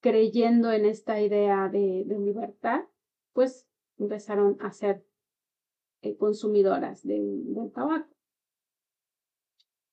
creyendo 0.01 0.71
en 0.71 0.85
esta 0.85 1.21
idea 1.21 1.69
de, 1.69 2.05
libertad, 2.05 2.81
pues 3.33 3.67
empezaron 3.97 4.57
a 4.59 4.71
ser 4.71 5.05
eh, 6.01 6.17
consumidoras 6.17 7.03
del, 7.03 7.71
tabaco. 7.73 8.10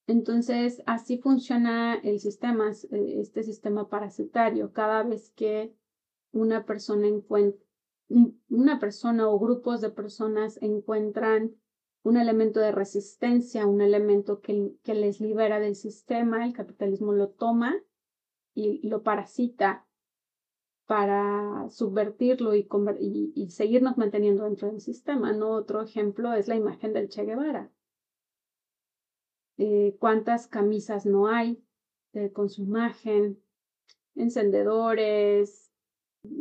Entonces, 0.09 0.81
así 0.87 1.19
funciona 1.19 1.93
el 1.93 2.19
sistema, 2.19 2.71
eh, 2.71 3.19
este 3.19 3.43
sistema 3.43 3.89
parasitario. 3.89 4.73
Cada 4.73 5.03
vez 5.03 5.29
que 5.35 5.75
una 6.31 6.65
persona 6.65 7.07
encuentra, 7.07 7.63
una 8.49 8.79
persona 8.79 9.29
o 9.29 9.37
grupos 9.37 9.81
de 9.81 9.91
personas 9.91 10.57
encuentran 10.63 11.53
un 12.01 12.17
elemento 12.17 12.59
de 12.59 12.71
resistencia, 12.71 13.67
un 13.67 13.81
elemento 13.81 14.41
que, 14.41 14.73
les 14.83 15.21
libera 15.21 15.59
del 15.59 15.75
sistema, 15.75 16.43
el 16.43 16.53
capitalismo 16.53 17.13
lo 17.13 17.29
toma 17.29 17.75
y, 18.55 18.87
lo 18.89 19.03
parasita 19.03 19.85
para 20.87 21.69
subvertirlo 21.69 22.55
y, 22.55 22.67
y, 23.35 23.51
seguirnos 23.51 23.95
manteniendo 23.95 24.45
dentro 24.45 24.71
del 24.71 24.81
sistema. 24.81 25.33
¿no? 25.33 25.51
Otro 25.51 25.83
ejemplo 25.83 26.33
es 26.33 26.47
la 26.47 26.55
imagen 26.55 26.93
del 26.93 27.09
Che 27.09 27.25
Guevara. 27.25 27.71
Eh, 29.61 29.97
¿Cuántas 29.99 30.47
camisas 30.47 31.05
no 31.05 31.27
hay 31.27 31.61
con 32.31 32.49
su 32.49 32.63
imagen? 32.63 33.43
Encendedores, 34.15 35.69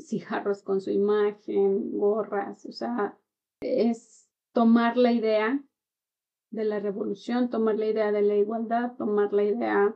cigarros 0.01 0.63
con 0.63 0.81
su 0.81 0.91
imagen, 0.91 1.99
gorras, 1.99 2.65
o 2.65 2.73
sea, 2.73 3.19
es 3.61 4.31
tomar 4.53 4.97
la 4.97 5.11
idea 5.11 5.61
de 6.51 6.65
la 6.65 6.79
revolución, 6.79 7.51
tomar 7.51 7.77
la 7.77 7.87
idea 7.87 8.13
de 8.13 8.23
la 8.23 8.37
igualdad, 8.37 8.97
tomar 8.97 9.33
la 9.33 9.43
idea 9.43 9.95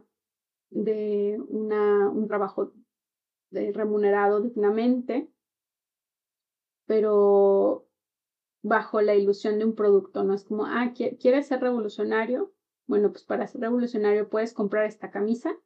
de 0.70 1.40
una, 1.48 2.08
un 2.08 2.26
trabajo 2.26 2.72
remunerado 3.50 4.40
dignamente, 4.40 5.30
pero 6.86 7.86
bajo 8.64 9.00
la 9.00 9.14
ilusión 9.14 9.58
de 9.58 9.64
un 9.64 9.74
producto, 9.76 10.24
no 10.24 10.34
es 10.34 10.44
como, 10.44 10.66
ah, 10.66 10.92
¿quieres 10.92 11.46
ser 11.46 11.60
revolucionario? 11.60 12.51
Bueno, 12.86 13.10
pues 13.12 13.24
para 13.24 13.46
ser 13.46 13.60
revolucionario 13.60 14.28
puedes 14.28 14.52
comprar 14.52 14.86
esta 14.86 15.10
camisa 15.10 15.56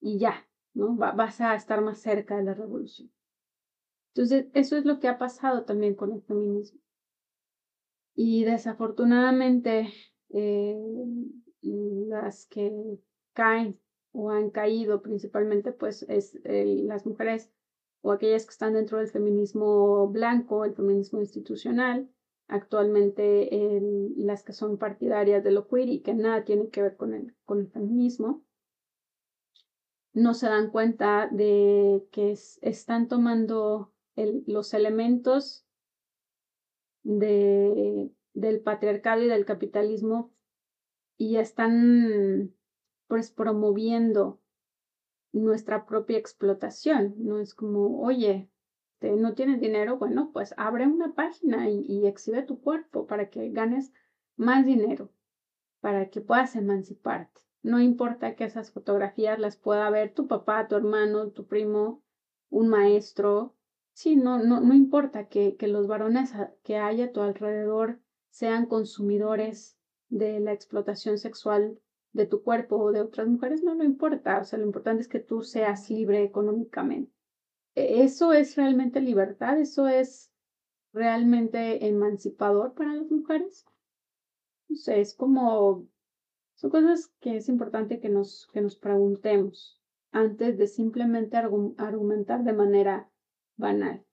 y 0.00 0.18
ya, 0.18 0.48
¿no? 0.74 0.94
vas 0.96 1.40
a 1.40 1.54
estar 1.54 1.80
más 1.80 2.00
cerca 2.00 2.36
de 2.36 2.44
la 2.44 2.54
revolución. 2.54 3.10
Entonces, 4.14 4.46
eso 4.54 4.76
es 4.76 4.84
lo 4.84 4.98
que 4.98 5.08
ha 5.08 5.18
pasado 5.18 5.64
también 5.64 5.94
con 5.94 6.12
el 6.12 6.22
feminismo. 6.22 6.80
Y 8.14 8.44
desafortunadamente, 8.44 9.92
eh, 10.30 10.78
las 11.62 12.46
que 12.46 12.72
caen 13.34 13.78
o 14.12 14.30
han 14.30 14.50
caído 14.50 15.02
principalmente, 15.02 15.72
pues 15.72 16.02
es 16.08 16.38
las 16.44 17.04
mujeres 17.04 17.52
o 18.00 18.12
aquellas 18.12 18.46
que 18.46 18.52
están 18.52 18.72
dentro 18.72 18.98
del 18.98 19.08
feminismo 19.08 20.08
blanco, 20.08 20.64
el 20.64 20.74
feminismo 20.74 21.20
institucional, 21.20 22.08
actualmente 22.48 23.48
las 24.16 24.42
que 24.44 24.52
son 24.52 24.78
partidarias 24.78 25.42
de 25.42 25.50
lo 25.50 25.68
queer 25.68 25.88
y 25.88 26.02
que 26.02 26.14
nada 26.14 26.44
tiene 26.44 26.68
que 26.70 26.82
ver 26.82 26.96
con 26.96 27.14
el, 27.14 27.34
con 27.44 27.60
el 27.60 27.68
feminismo, 27.68 28.44
no 30.12 30.32
se 30.32 30.46
dan 30.46 30.70
cuenta 30.70 31.28
de 31.30 32.06
que 32.10 32.32
están 32.62 33.08
tomando 33.08 33.92
los 34.46 34.72
elementos 34.72 35.66
de, 37.02 38.10
del 38.32 38.60
patriarcado 38.60 39.22
y 39.22 39.28
del 39.28 39.44
capitalismo 39.44 40.32
y 41.18 41.36
están 41.36 42.54
pues 43.08 43.30
promoviendo 43.30 44.40
nuestra 45.32 45.86
propia 45.86 46.18
explotación. 46.18 47.14
No 47.18 47.38
es 47.38 47.54
como, 47.54 48.00
oye, 48.00 48.50
no 49.00 49.34
tienes 49.34 49.60
dinero, 49.60 49.98
bueno, 49.98 50.30
pues 50.32 50.54
abre 50.56 50.86
una 50.86 51.14
página 51.14 51.68
y, 51.68 52.06
exhibe 52.06 52.42
tu 52.42 52.60
cuerpo 52.60 53.06
para 53.06 53.30
que 53.30 53.50
ganes 53.50 53.92
más 54.36 54.64
dinero, 54.64 55.12
para 55.80 56.10
que 56.10 56.20
puedas 56.20 56.56
emanciparte. 56.56 57.40
No 57.62 57.80
importa 57.80 58.36
que 58.36 58.44
esas 58.44 58.70
fotografías 58.70 59.38
las 59.38 59.56
pueda 59.56 59.90
ver 59.90 60.14
tu 60.14 60.26
papá, 60.26 60.68
tu 60.68 60.76
hermano, 60.76 61.30
tu 61.30 61.46
primo, 61.46 62.02
un 62.48 62.68
maestro, 62.68 63.56
Sí, 63.96 64.14
no, 64.14 64.38
no, 64.38 64.60
no 64.60 64.74
importa 64.74 65.26
que, 65.26 65.56
que 65.56 65.68
los 65.68 65.86
varones 65.86 66.34
que 66.62 66.76
hay 66.76 67.00
a 67.00 67.12
tu 67.12 67.22
alrededor 67.22 67.98
sean 68.28 68.66
consumidores 68.66 69.78
de 70.10 70.38
la 70.38 70.52
explotación 70.52 71.16
sexual 71.16 71.80
de 72.12 72.26
tu 72.26 72.42
cuerpo 72.42 72.76
o 72.76 72.92
de 72.92 73.00
otras 73.00 73.26
mujeres, 73.26 73.62
no, 73.62 73.74
no 73.74 73.84
importa. 73.84 74.38
O 74.38 74.44
sea, 74.44 74.58
lo 74.58 74.66
importante 74.66 75.00
es 75.00 75.08
que 75.08 75.20
tú 75.20 75.40
seas 75.40 75.88
libre 75.88 76.22
económicamente. 76.22 77.15
E, 77.76 78.02
¿Eso 78.02 78.32
es 78.32 78.56
realmente 78.56 79.00
libertad? 79.00 79.60
¿Eso 79.60 79.86
es 79.86 80.32
realmente 80.92 81.86
emancipador 81.86 82.74
para 82.74 82.94
las 82.94 83.10
mujeres? 83.10 83.66
No 84.68 84.76
sé, 84.76 85.00
es 85.00 85.14
como, 85.14 85.86
son 86.54 86.70
cosas 86.70 87.12
que 87.20 87.36
es 87.36 87.48
importante 87.48 88.00
que 88.00 88.08
nos, 88.08 88.48
que 88.52 88.62
nos 88.62 88.76
preguntemos 88.76 89.80
antes 90.10 90.56
de 90.56 90.66
simplemente 90.66 91.36
argumentar 91.36 92.42
de 92.42 92.52
manera 92.54 93.10
banal. 93.56 94.04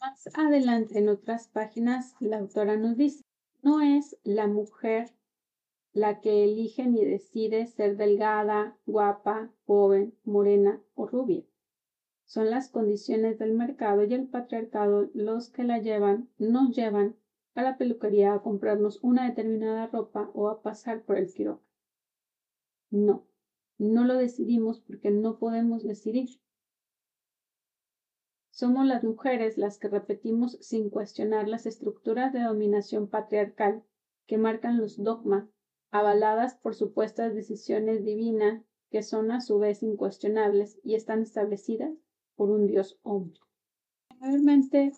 Más 0.00 0.28
adelante 0.34 0.98
en 0.98 1.08
otras 1.08 1.48
páginas, 1.48 2.16
la 2.18 2.38
autora 2.38 2.76
nos 2.76 2.96
dice, 2.96 3.24
no 3.62 3.80
es 3.80 4.18
la 4.24 4.48
mujer 4.48 5.14
la 5.92 6.20
que 6.20 6.44
elige 6.44 6.86
ni 6.86 7.04
decide 7.04 7.66
ser 7.66 7.96
delgada, 7.96 8.76
guapa, 8.86 9.52
joven, 9.66 10.16
morena 10.24 10.80
o 10.94 11.06
rubia. 11.06 11.44
Son 12.30 12.48
las 12.48 12.68
condiciones 12.68 13.40
del 13.40 13.54
mercado 13.54 14.04
y 14.04 14.14
el 14.14 14.28
patriarcado 14.28 15.10
los 15.14 15.50
que 15.50 15.64
la 15.64 15.78
llevan, 15.78 16.30
nos 16.38 16.76
llevan 16.76 17.16
a 17.56 17.62
la 17.64 17.76
peluquería 17.76 18.32
a 18.32 18.40
comprarnos 18.40 19.02
una 19.02 19.28
determinada 19.28 19.88
ropa 19.88 20.30
o 20.32 20.48
a 20.48 20.62
pasar 20.62 21.02
por 21.02 21.16
el 21.16 21.26
quirófano. 21.34 21.66
No, 22.88 23.26
no 23.78 24.04
lo 24.04 24.16
decidimos 24.16 24.78
porque 24.78 25.10
no 25.10 25.40
podemos 25.40 25.82
decidir. 25.82 26.28
Somos 28.50 28.86
las 28.86 29.02
mujeres 29.02 29.58
las 29.58 29.80
que 29.80 29.88
repetimos 29.88 30.56
sin 30.60 30.88
cuestionar 30.88 31.48
las 31.48 31.66
estructuras 31.66 32.32
de 32.32 32.42
dominación 32.42 33.08
patriarcal 33.08 33.82
que 34.28 34.38
marcan 34.38 34.78
los 34.78 35.02
dogmas, 35.02 35.48
avaladas 35.90 36.54
por 36.54 36.76
supuestas 36.76 37.34
decisiones 37.34 38.04
divinas 38.04 38.62
que 38.88 39.02
son 39.02 39.32
a 39.32 39.40
su 39.40 39.58
vez 39.58 39.82
incuestionables 39.82 40.78
y 40.84 40.94
están 40.94 41.22
establecidas 41.22 41.90
por 42.40 42.48
un 42.48 42.66
Dios 42.66 42.98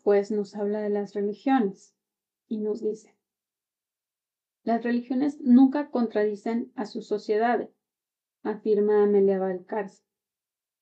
pues 0.04 0.30
nos 0.30 0.54
habla 0.54 0.80
de 0.80 0.90
las 0.90 1.12
religiones 1.12 1.92
y 2.46 2.58
nos 2.58 2.80
dice, 2.80 3.16
las 4.62 4.84
religiones 4.84 5.40
nunca 5.40 5.90
contradicen 5.90 6.70
a 6.76 6.86
sus 6.86 7.08
sociedades, 7.08 7.68
afirma 8.44 9.02
Amelia 9.02 9.40
Valcárcel 9.40 10.06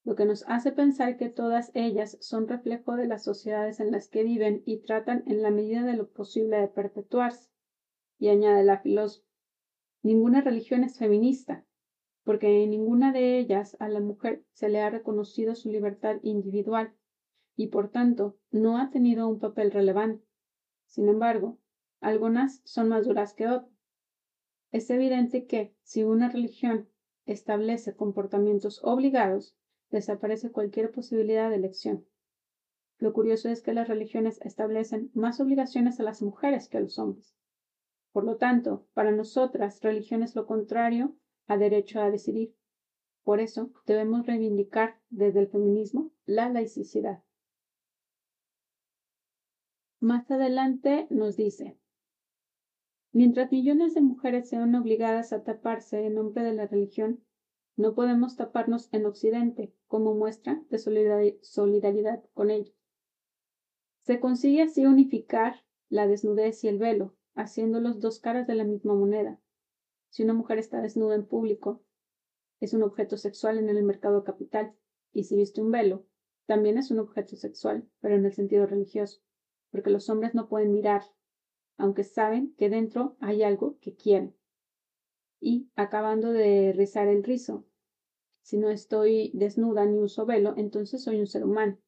lo 0.04 0.14
que 0.16 0.26
nos 0.26 0.44
hace 0.48 0.70
pensar 0.70 1.16
que 1.16 1.30
todas 1.30 1.70
ellas 1.72 2.18
son 2.20 2.46
reflejo 2.46 2.94
de 2.94 3.06
las 3.06 3.24
sociedades 3.24 3.80
en 3.80 3.90
las 3.90 4.08
que 4.08 4.22
viven 4.22 4.62
y 4.66 4.82
tratan 4.82 5.24
en 5.26 5.40
la 5.40 5.50
medida 5.50 5.82
de 5.82 5.96
lo 5.96 6.10
posible 6.10 6.58
de 6.58 6.68
perpetuarse. 6.68 7.48
Y 8.18 8.28
añade 8.28 8.64
la 8.64 8.80
filósofa, 8.80 9.26
ninguna 10.02 10.42
religión 10.42 10.84
es 10.84 10.98
feminista, 10.98 11.64
porque 12.24 12.62
en 12.62 12.70
ninguna 12.70 13.12
de 13.12 13.38
ellas 13.38 13.76
a 13.80 13.88
la 13.88 14.00
mujer 14.00 14.44
se 14.52 14.68
le 14.68 14.80
ha 14.80 14.90
reconocido 14.90 15.54
su 15.54 15.70
libertad 15.70 16.16
individual 16.22 16.92
y 17.56 17.68
por 17.68 17.90
tanto 17.90 18.36
no 18.50 18.78
ha 18.78 18.90
tenido 18.90 19.28
un 19.28 19.38
papel 19.38 19.70
relevante. 19.70 20.24
Sin 20.86 21.08
embargo, 21.08 21.58
algunas 22.00 22.60
son 22.64 22.88
más 22.88 23.06
duras 23.06 23.34
que 23.34 23.48
otras. 23.48 23.70
Es 24.72 24.88
evidente 24.90 25.46
que 25.46 25.74
si 25.82 26.04
una 26.04 26.28
religión 26.28 26.88
establece 27.26 27.94
comportamientos 27.94 28.80
obligados, 28.82 29.56
desaparece 29.90 30.52
cualquier 30.52 30.90
posibilidad 30.92 31.50
de 31.50 31.56
elección. 31.56 32.06
Lo 32.98 33.12
curioso 33.12 33.48
es 33.48 33.62
que 33.62 33.72
las 33.72 33.88
religiones 33.88 34.40
establecen 34.42 35.10
más 35.14 35.40
obligaciones 35.40 35.98
a 36.00 36.02
las 36.02 36.22
mujeres 36.22 36.68
que 36.68 36.76
a 36.76 36.80
los 36.80 36.98
hombres. 36.98 37.34
Por 38.12 38.24
lo 38.24 38.36
tanto, 38.36 38.86
para 38.94 39.10
nosotras, 39.10 39.80
religión 39.80 40.22
es 40.22 40.34
lo 40.34 40.46
contrario 40.46 41.16
a 41.46 41.56
derecho 41.56 42.00
a 42.00 42.10
decidir. 42.10 42.54
Por 43.22 43.40
eso, 43.40 43.70
debemos 43.86 44.26
reivindicar 44.26 45.00
desde 45.10 45.40
el 45.40 45.48
feminismo 45.48 46.12
la 46.26 46.48
laicidad. 46.48 47.22
Más 50.00 50.30
adelante 50.30 51.06
nos 51.10 51.36
dice, 51.36 51.78
mientras 53.12 53.52
millones 53.52 53.94
de 53.94 54.00
mujeres 54.00 54.48
sean 54.48 54.74
obligadas 54.74 55.32
a 55.32 55.44
taparse 55.44 56.06
en 56.06 56.14
nombre 56.14 56.42
de 56.42 56.54
la 56.54 56.66
religión, 56.66 57.22
no 57.76 57.94
podemos 57.94 58.36
taparnos 58.36 58.88
en 58.92 59.06
Occidente 59.06 59.74
como 59.86 60.14
muestra 60.14 60.62
de 60.70 60.78
solidaridad 61.42 62.24
con 62.32 62.50
ellos. 62.50 62.74
Se 64.00 64.20
consigue 64.20 64.62
así 64.62 64.86
unificar 64.86 65.64
la 65.88 66.06
desnudez 66.06 66.64
y 66.64 66.68
el 66.68 66.78
velo, 66.78 67.14
haciendo 67.34 67.80
los 67.80 68.00
dos 68.00 68.20
caras 68.20 68.46
de 68.46 68.54
la 68.54 68.64
misma 68.64 68.94
moneda. 68.94 69.38
Si 70.10 70.24
una 70.24 70.34
mujer 70.34 70.58
está 70.58 70.80
desnuda 70.82 71.14
en 71.14 71.24
público, 71.24 71.82
es 72.60 72.74
un 72.74 72.82
objeto 72.82 73.16
sexual 73.16 73.58
en 73.58 73.68
el 73.68 73.82
mercado 73.82 74.24
capital, 74.24 74.74
y 75.12 75.24
si 75.24 75.36
viste 75.36 75.62
un 75.62 75.70
velo, 75.70 76.04
también 76.46 76.78
es 76.78 76.90
un 76.90 76.98
objeto 76.98 77.36
sexual, 77.36 77.88
pero 78.00 78.16
en 78.16 78.26
el 78.26 78.32
sentido 78.32 78.66
religioso, 78.66 79.22
porque 79.70 79.90
los 79.90 80.10
hombres 80.10 80.34
no 80.34 80.48
pueden 80.48 80.72
mirar, 80.72 81.02
aunque 81.76 82.04
saben 82.04 82.54
que 82.58 82.68
dentro 82.68 83.16
hay 83.20 83.42
algo 83.42 83.78
que 83.80 83.94
quieren. 83.94 84.36
Y, 85.40 85.70
acabando 85.74 86.32
de 86.32 86.72
rizar 86.76 87.08
el 87.08 87.24
rizo, 87.24 87.66
si 88.42 88.58
no 88.58 88.68
estoy 88.68 89.30
desnuda 89.32 89.86
ni 89.86 89.98
uso 89.98 90.26
velo, 90.26 90.54
entonces 90.56 91.02
soy 91.02 91.20
un 91.20 91.26
ser 91.26 91.44
humano. 91.44 91.78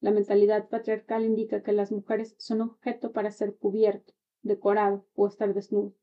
La 0.00 0.10
mentalidad 0.10 0.68
patriarcal 0.68 1.24
indica 1.24 1.62
que 1.62 1.72
las 1.72 1.92
mujeres 1.92 2.34
son 2.38 2.60
objeto 2.60 3.12
para 3.12 3.30
ser 3.30 3.56
cubierto, 3.56 4.12
decorado 4.42 5.06
o 5.14 5.26
estar 5.26 5.54
desnudo. 5.54 5.94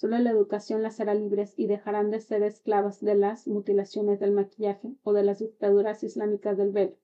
Solo 0.00 0.18
la 0.18 0.30
educación 0.30 0.82
las 0.82 0.98
hará 0.98 1.12
libres 1.12 1.52
y 1.58 1.66
dejarán 1.66 2.10
de 2.10 2.20
ser 2.20 2.42
esclavas 2.42 3.02
de 3.02 3.14
las 3.14 3.46
mutilaciones 3.46 4.18
del 4.18 4.32
maquillaje 4.32 4.94
o 5.02 5.12
de 5.12 5.22
las 5.22 5.40
dictaduras 5.40 6.02
islámicas 6.02 6.56
del 6.56 6.72
velo, 6.72 6.96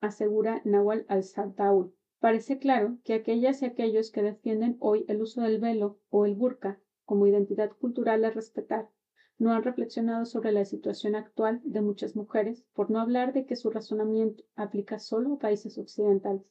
asegura 0.00 0.60
Nawal 0.64 1.06
al-Sartaul. 1.06 1.94
Parece 2.18 2.58
claro 2.58 2.98
que 3.04 3.14
aquellas 3.14 3.62
y 3.62 3.66
aquellos 3.66 4.10
que 4.10 4.24
defienden 4.24 4.76
hoy 4.80 5.04
el 5.06 5.22
uso 5.22 5.40
del 5.42 5.60
velo 5.60 6.00
o 6.10 6.26
el 6.26 6.34
burka 6.34 6.80
como 7.04 7.28
identidad 7.28 7.70
cultural 7.70 8.24
a 8.24 8.30
respetar 8.30 8.90
no 9.38 9.52
han 9.52 9.62
reflexionado 9.62 10.24
sobre 10.24 10.50
la 10.50 10.64
situación 10.64 11.14
actual 11.14 11.60
de 11.62 11.80
muchas 11.80 12.16
mujeres, 12.16 12.66
por 12.72 12.90
no 12.90 12.98
hablar 12.98 13.32
de 13.32 13.46
que 13.46 13.54
su 13.54 13.70
razonamiento 13.70 14.42
aplica 14.56 14.98
solo 14.98 15.34
a 15.34 15.38
países 15.38 15.78
occidentales. 15.78 16.42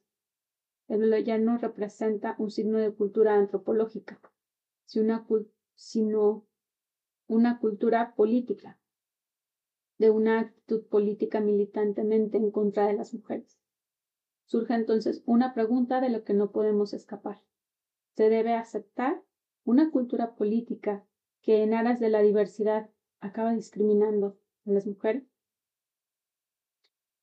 El 0.88 1.00
velo 1.00 1.18
ya 1.18 1.38
no 1.38 1.58
representa 1.58 2.38
un 2.40 2.50
signo 2.50 2.78
de 2.78 2.94
cultura 2.94 3.36
antropológica, 3.36 4.22
sino 5.76 6.48
una 7.28 7.60
cultura 7.60 8.16
política, 8.16 8.80
de 9.98 10.10
una 10.10 10.40
actitud 10.40 10.86
política 10.88 11.42
militantemente 11.42 12.38
en 12.38 12.52
contra 12.52 12.88
de 12.88 12.94
las 12.94 13.14
mujeres. 13.14 13.60
Surge 14.46 14.74
entonces 14.74 15.24
una 15.26 15.54
pregunta 15.54 16.00
de 16.00 16.10
lo 16.10 16.24
que 16.24 16.34
no 16.34 16.52
podemos 16.52 16.94
escapar. 16.94 17.44
¿Se 18.16 18.30
debe 18.30 18.54
aceptar 18.54 19.22
una 19.66 19.92
cultura 19.92 20.36
política 20.36 21.06
que 21.42 21.64
en 21.64 21.74
aras 21.74 22.00
de 22.00 22.10
la 22.10 22.22
diversidad 22.22 22.90
acaba 23.20 23.54
discriminando 23.54 24.40
a 24.66 24.72
las 24.72 24.88
mujeres? 24.88 25.24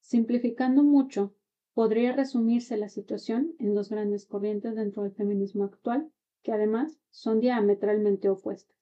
Simplificando 0.00 0.82
mucho, 0.82 1.34
podría 1.72 2.12
resumirse 2.12 2.76
la 2.76 2.90
situación 2.90 3.54
en 3.58 3.74
dos 3.74 3.88
grandes 3.88 4.26
corrientes 4.26 4.74
dentro 4.74 5.02
del 5.02 5.14
feminismo 5.14 5.64
actual, 5.64 6.12
que 6.44 6.52
además 6.52 7.00
son 7.10 7.40
diametralmente 7.40 8.28
opuestas. 8.28 8.76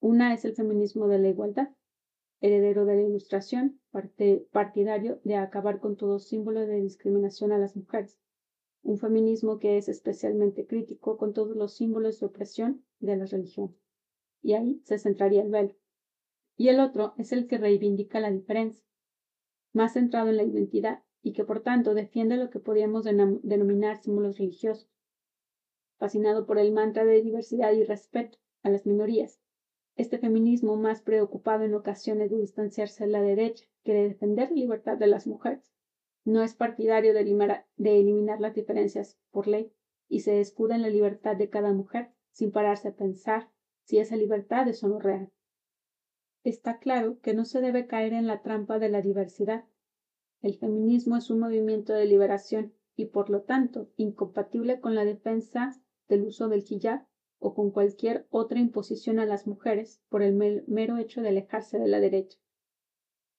Una 0.00 0.34
es 0.34 0.44
el 0.44 0.54
feminismo 0.54 1.08
de 1.08 1.18
la 1.18 1.28
igualdad, 1.28 1.70
heredero 2.42 2.84
de 2.84 2.96
la 2.96 3.02
ilustración, 3.02 3.80
partidario 4.52 5.20
de 5.24 5.36
acabar 5.36 5.80
con 5.80 5.96
todo 5.96 6.18
símbolo 6.18 6.66
de 6.66 6.82
discriminación 6.82 7.52
a 7.52 7.58
las 7.58 7.74
mujeres. 7.74 8.18
Un 8.82 8.98
feminismo 8.98 9.58
que 9.58 9.78
es 9.78 9.88
especialmente 9.88 10.66
crítico 10.66 11.16
con 11.16 11.32
todos 11.32 11.56
los 11.56 11.74
símbolos 11.74 12.20
de 12.20 12.26
opresión 12.26 12.84
de 12.98 13.16
la 13.16 13.24
religión 13.24 13.74
y 14.44 14.52
ahí 14.52 14.80
se 14.84 14.98
centraría 14.98 15.42
el 15.42 15.50
velo. 15.50 15.74
Y 16.56 16.68
el 16.68 16.78
otro 16.78 17.14
es 17.16 17.32
el 17.32 17.48
que 17.48 17.58
reivindica 17.58 18.20
la 18.20 18.30
diferencia, 18.30 18.84
más 19.72 19.94
centrado 19.94 20.28
en 20.28 20.36
la 20.36 20.44
identidad 20.44 21.02
y 21.22 21.32
que 21.32 21.44
por 21.44 21.62
tanto 21.62 21.94
defiende 21.94 22.36
lo 22.36 22.50
que 22.50 22.60
podríamos 22.60 23.04
denominar 23.04 24.02
símbolos 24.02 24.38
religiosos, 24.38 24.93
fascinado 26.04 26.44
por 26.44 26.58
el 26.58 26.70
mantra 26.70 27.06
de 27.06 27.22
diversidad 27.22 27.72
y 27.72 27.82
respeto 27.82 28.36
a 28.62 28.68
las 28.68 28.84
minorías. 28.84 29.40
Este 29.96 30.18
feminismo 30.18 30.76
más 30.76 31.00
preocupado 31.00 31.64
en 31.64 31.72
ocasiones 31.72 32.30
de 32.30 32.36
distanciarse 32.36 33.06
de 33.06 33.10
la 33.10 33.22
derecha 33.22 33.64
que 33.84 33.94
de 33.94 34.08
defender 34.10 34.50
la 34.50 34.56
libertad 34.56 34.98
de 34.98 35.06
las 35.06 35.26
mujeres. 35.26 35.72
No 36.22 36.42
es 36.42 36.54
partidario 36.54 37.14
de 37.14 37.20
eliminar, 37.20 38.38
las 38.38 38.54
diferencias 38.54 39.18
por 39.30 39.46
ley 39.46 39.72
y 40.06 40.20
se 40.20 40.40
escuda 40.40 40.74
en 40.74 40.82
la 40.82 40.90
libertad 40.90 41.36
de 41.36 41.48
cada 41.48 41.72
mujer 41.72 42.10
sin 42.32 42.52
pararse 42.52 42.88
a 42.88 42.96
pensar 42.96 43.48
si 43.84 43.96
esa 43.96 44.16
libertad 44.16 44.68
es 44.68 44.84
o 44.84 44.88
no 44.88 44.98
real. 44.98 45.32
Está 46.42 46.80
claro 46.80 47.18
que 47.22 47.32
no 47.32 47.46
se 47.46 47.62
debe 47.62 47.86
caer 47.86 48.12
en 48.12 48.26
la 48.26 48.42
trampa 48.42 48.78
de 48.78 48.90
la 48.90 49.00
diversidad. 49.00 49.64
El 50.42 50.58
feminismo 50.58 51.16
es 51.16 51.30
un 51.30 51.40
movimiento 51.40 51.94
de 51.94 52.04
liberación 52.04 52.74
y 52.94 53.06
por 53.06 53.30
lo 53.30 53.40
tanto 53.40 53.88
incompatible 53.96 54.80
con 54.80 54.94
la 54.94 55.06
defensa 55.06 55.80
del 56.08 56.24
uso 56.24 56.48
del 56.48 56.64
hijab 56.68 57.06
o 57.38 57.54
con 57.54 57.70
cualquier 57.70 58.26
otra 58.30 58.58
imposición 58.58 59.18
a 59.18 59.26
las 59.26 59.46
mujeres 59.46 60.00
por 60.08 60.22
el 60.22 60.34
mero 60.66 60.96
hecho 60.98 61.20
de 61.20 61.28
alejarse 61.28 61.78
de 61.78 61.88
la 61.88 62.00
derecha. 62.00 62.38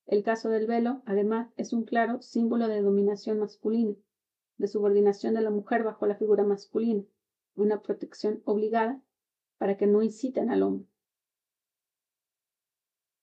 El 0.05 0.23
caso 0.23 0.49
del 0.49 0.67
velo, 0.67 1.01
además, 1.05 1.51
es 1.57 1.73
un 1.73 1.83
claro 1.83 2.21
símbolo 2.21 2.67
de 2.67 2.81
dominación 2.81 3.39
masculina, 3.39 3.95
de 4.57 4.67
subordinación 4.67 5.33
de 5.33 5.41
la 5.41 5.49
mujer 5.49 5.83
bajo 5.83 6.05
la 6.05 6.15
figura 6.15 6.43
masculina, 6.43 7.03
una 7.55 7.81
protección 7.81 8.41
obligada 8.45 9.01
para 9.57 9.77
que 9.77 9.87
no 9.87 10.03
inciten 10.03 10.51
al 10.51 10.61
hombre. 10.61 10.87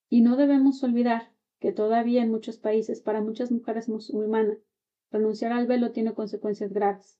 Y 0.09 0.21
no 0.21 0.35
debemos 0.35 0.83
olvidar 0.83 1.31
que 1.59 1.71
todavía 1.71 2.21
en 2.21 2.29
muchos 2.29 2.57
países, 2.57 3.01
para 3.01 3.21
muchas 3.21 3.51
mujeres 3.51 3.87
musulmanas, 3.87 4.57
renunciar 5.11 5.53
al 5.53 5.65
velo 5.65 5.91
tiene 5.91 6.13
consecuencias 6.13 6.73
graves. 6.73 7.17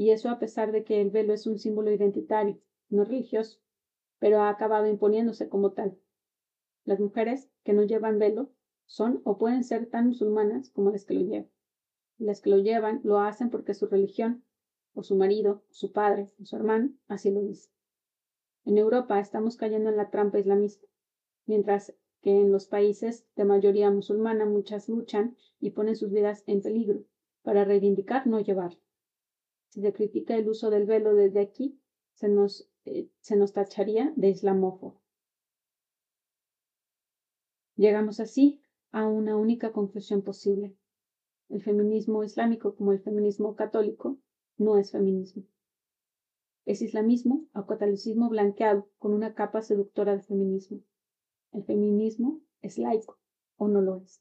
Y 0.00 0.12
eso 0.12 0.30
a 0.30 0.38
pesar 0.38 0.72
de 0.72 0.82
que 0.82 1.02
el 1.02 1.10
velo 1.10 1.34
es 1.34 1.46
un 1.46 1.58
símbolo 1.58 1.92
identitario, 1.92 2.58
no 2.88 3.04
religioso, 3.04 3.60
pero 4.18 4.40
ha 4.40 4.48
acabado 4.48 4.86
imponiéndose 4.86 5.50
como 5.50 5.72
tal. 5.72 5.98
Las 6.86 7.00
mujeres 7.00 7.50
que 7.64 7.74
no 7.74 7.82
llevan 7.82 8.18
velo 8.18 8.50
son 8.86 9.20
o 9.24 9.36
pueden 9.36 9.62
ser 9.62 9.90
tan 9.90 10.06
musulmanas 10.06 10.70
como 10.70 10.90
las 10.90 11.04
que 11.04 11.12
lo 11.12 11.20
llevan. 11.20 11.50
Las 12.16 12.40
que 12.40 12.48
lo 12.48 12.56
llevan 12.56 13.02
lo 13.04 13.18
hacen 13.18 13.50
porque 13.50 13.74
su 13.74 13.88
religión, 13.88 14.42
o 14.94 15.02
su 15.02 15.16
marido, 15.16 15.64
o 15.68 15.74
su 15.74 15.92
padre, 15.92 16.32
o 16.40 16.46
su 16.46 16.56
hermano, 16.56 16.94
así 17.06 17.30
lo 17.30 17.42
dice. 17.42 17.68
En 18.64 18.78
Europa 18.78 19.20
estamos 19.20 19.58
cayendo 19.58 19.90
en 19.90 19.98
la 19.98 20.08
trampa 20.08 20.38
islamista, 20.38 20.86
mientras 21.44 21.94
que 22.22 22.40
en 22.40 22.52
los 22.52 22.66
países 22.66 23.26
de 23.36 23.44
mayoría 23.44 23.90
musulmana 23.90 24.46
muchas 24.46 24.88
luchan 24.88 25.36
y 25.60 25.72
ponen 25.72 25.94
sus 25.94 26.10
vidas 26.10 26.42
en 26.46 26.62
peligro 26.62 27.04
para 27.42 27.66
reivindicar 27.66 28.26
no 28.26 28.40
llevar. 28.40 28.78
Si 29.70 29.80
se 29.80 29.92
critica 29.92 30.36
el 30.36 30.48
uso 30.48 30.68
del 30.68 30.84
velo 30.84 31.14
desde 31.14 31.40
aquí, 31.40 31.80
se 32.14 32.28
nos, 32.28 32.68
eh, 32.84 33.08
se 33.20 33.36
nos 33.36 33.52
tacharía 33.52 34.12
de 34.16 34.28
islamófobo. 34.28 35.00
Llegamos 37.76 38.18
así 38.18 38.60
a 38.90 39.06
una 39.06 39.36
única 39.36 39.72
conclusión 39.72 40.22
posible. 40.22 40.76
El 41.48 41.62
feminismo 41.62 42.24
islámico, 42.24 42.74
como 42.74 42.92
el 42.92 43.00
feminismo 43.00 43.54
católico, 43.54 44.18
no 44.58 44.76
es 44.76 44.90
feminismo. 44.90 45.44
Es 46.66 46.82
islamismo 46.82 47.46
o 47.54 47.66
catolicismo 47.66 48.28
blanqueado 48.28 48.88
con 48.98 49.14
una 49.14 49.34
capa 49.34 49.62
seductora 49.62 50.16
de 50.16 50.22
feminismo. 50.22 50.80
El 51.52 51.64
feminismo 51.64 52.40
es 52.60 52.76
laico 52.76 53.18
o 53.56 53.68
no 53.68 53.80
lo 53.80 53.96
es. 53.96 54.20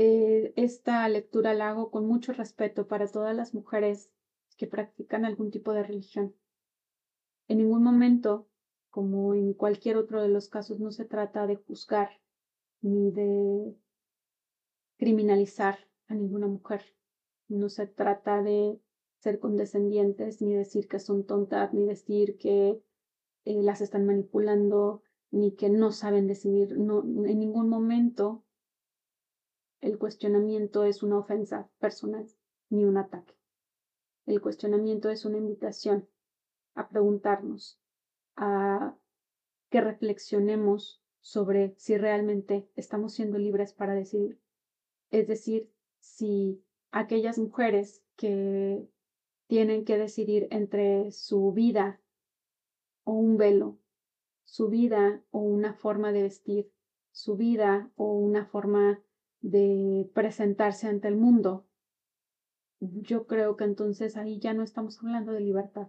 Eh, 0.00 0.52
esta 0.54 1.08
lectura 1.08 1.54
la 1.54 1.70
hago 1.70 1.90
con 1.90 2.06
mucho 2.06 2.32
respeto 2.32 2.86
para 2.86 3.08
todas 3.08 3.34
las 3.34 3.52
mujeres 3.52 4.12
que 4.56 4.68
practican 4.68 5.24
algún 5.24 5.50
tipo 5.50 5.72
de 5.72 5.82
religión. 5.82 6.36
En 7.48 7.58
ningún 7.58 7.82
momento, 7.82 8.46
como 8.90 9.34
en 9.34 9.54
cualquier 9.54 9.96
otro 9.96 10.22
de 10.22 10.28
los 10.28 10.48
casos, 10.48 10.78
no 10.78 10.92
se 10.92 11.04
trata 11.04 11.48
de 11.48 11.56
juzgar 11.56 12.10
ni 12.80 13.10
de 13.10 13.74
criminalizar 14.98 15.80
a 16.06 16.14
ninguna 16.14 16.46
mujer. 16.46 16.82
No 17.48 17.68
se 17.68 17.88
trata 17.88 18.40
de 18.40 18.80
ser 19.16 19.40
condescendientes, 19.40 20.40
ni 20.40 20.54
decir 20.54 20.86
que 20.86 21.00
son 21.00 21.26
tontas, 21.26 21.74
ni 21.74 21.84
decir 21.84 22.38
que 22.38 22.80
eh, 23.44 23.62
las 23.64 23.80
están 23.80 24.06
manipulando, 24.06 25.02
ni 25.32 25.56
que 25.56 25.70
no 25.70 25.90
saben 25.90 26.28
decidir. 26.28 26.78
No, 26.78 27.00
en 27.00 27.40
ningún 27.40 27.68
momento 27.68 28.44
el 29.80 29.98
cuestionamiento 29.98 30.84
es 30.84 31.02
una 31.02 31.18
ofensa 31.18 31.70
personal, 31.78 32.26
ni 32.70 32.84
un 32.84 32.96
ataque. 32.96 33.34
El 34.26 34.40
cuestionamiento 34.40 35.08
es 35.08 35.24
una 35.24 35.38
invitación 35.38 36.08
a 36.74 36.88
preguntarnos, 36.88 37.80
a 38.36 38.96
que 39.70 39.80
reflexionemos 39.80 41.02
sobre 41.20 41.74
si 41.76 41.96
realmente 41.96 42.68
estamos 42.74 43.14
siendo 43.14 43.38
libres 43.38 43.72
para 43.72 43.94
decidir. 43.94 44.40
Es 45.10 45.26
decir, 45.26 45.70
si 45.98 46.62
aquellas 46.90 47.38
mujeres 47.38 48.02
que 48.16 48.88
tienen 49.46 49.84
que 49.84 49.96
decidir 49.96 50.48
entre 50.50 51.10
su 51.10 51.52
vida 51.52 52.00
o 53.04 53.12
un 53.12 53.36
velo, 53.36 53.78
su 54.44 54.68
vida 54.68 55.22
o 55.30 55.40
una 55.40 55.74
forma 55.74 56.12
de 56.12 56.22
vestir, 56.22 56.70
su 57.10 57.36
vida 57.36 57.90
o 57.96 58.12
una 58.12 58.46
forma 58.46 59.02
de 59.40 60.10
presentarse 60.14 60.88
ante 60.88 61.08
el 61.08 61.16
mundo, 61.16 61.66
yo 62.80 63.26
creo 63.26 63.56
que 63.56 63.64
entonces 63.64 64.16
ahí 64.16 64.38
ya 64.38 64.54
no 64.54 64.62
estamos 64.62 64.98
hablando 64.98 65.32
de 65.32 65.40
libertad. 65.40 65.88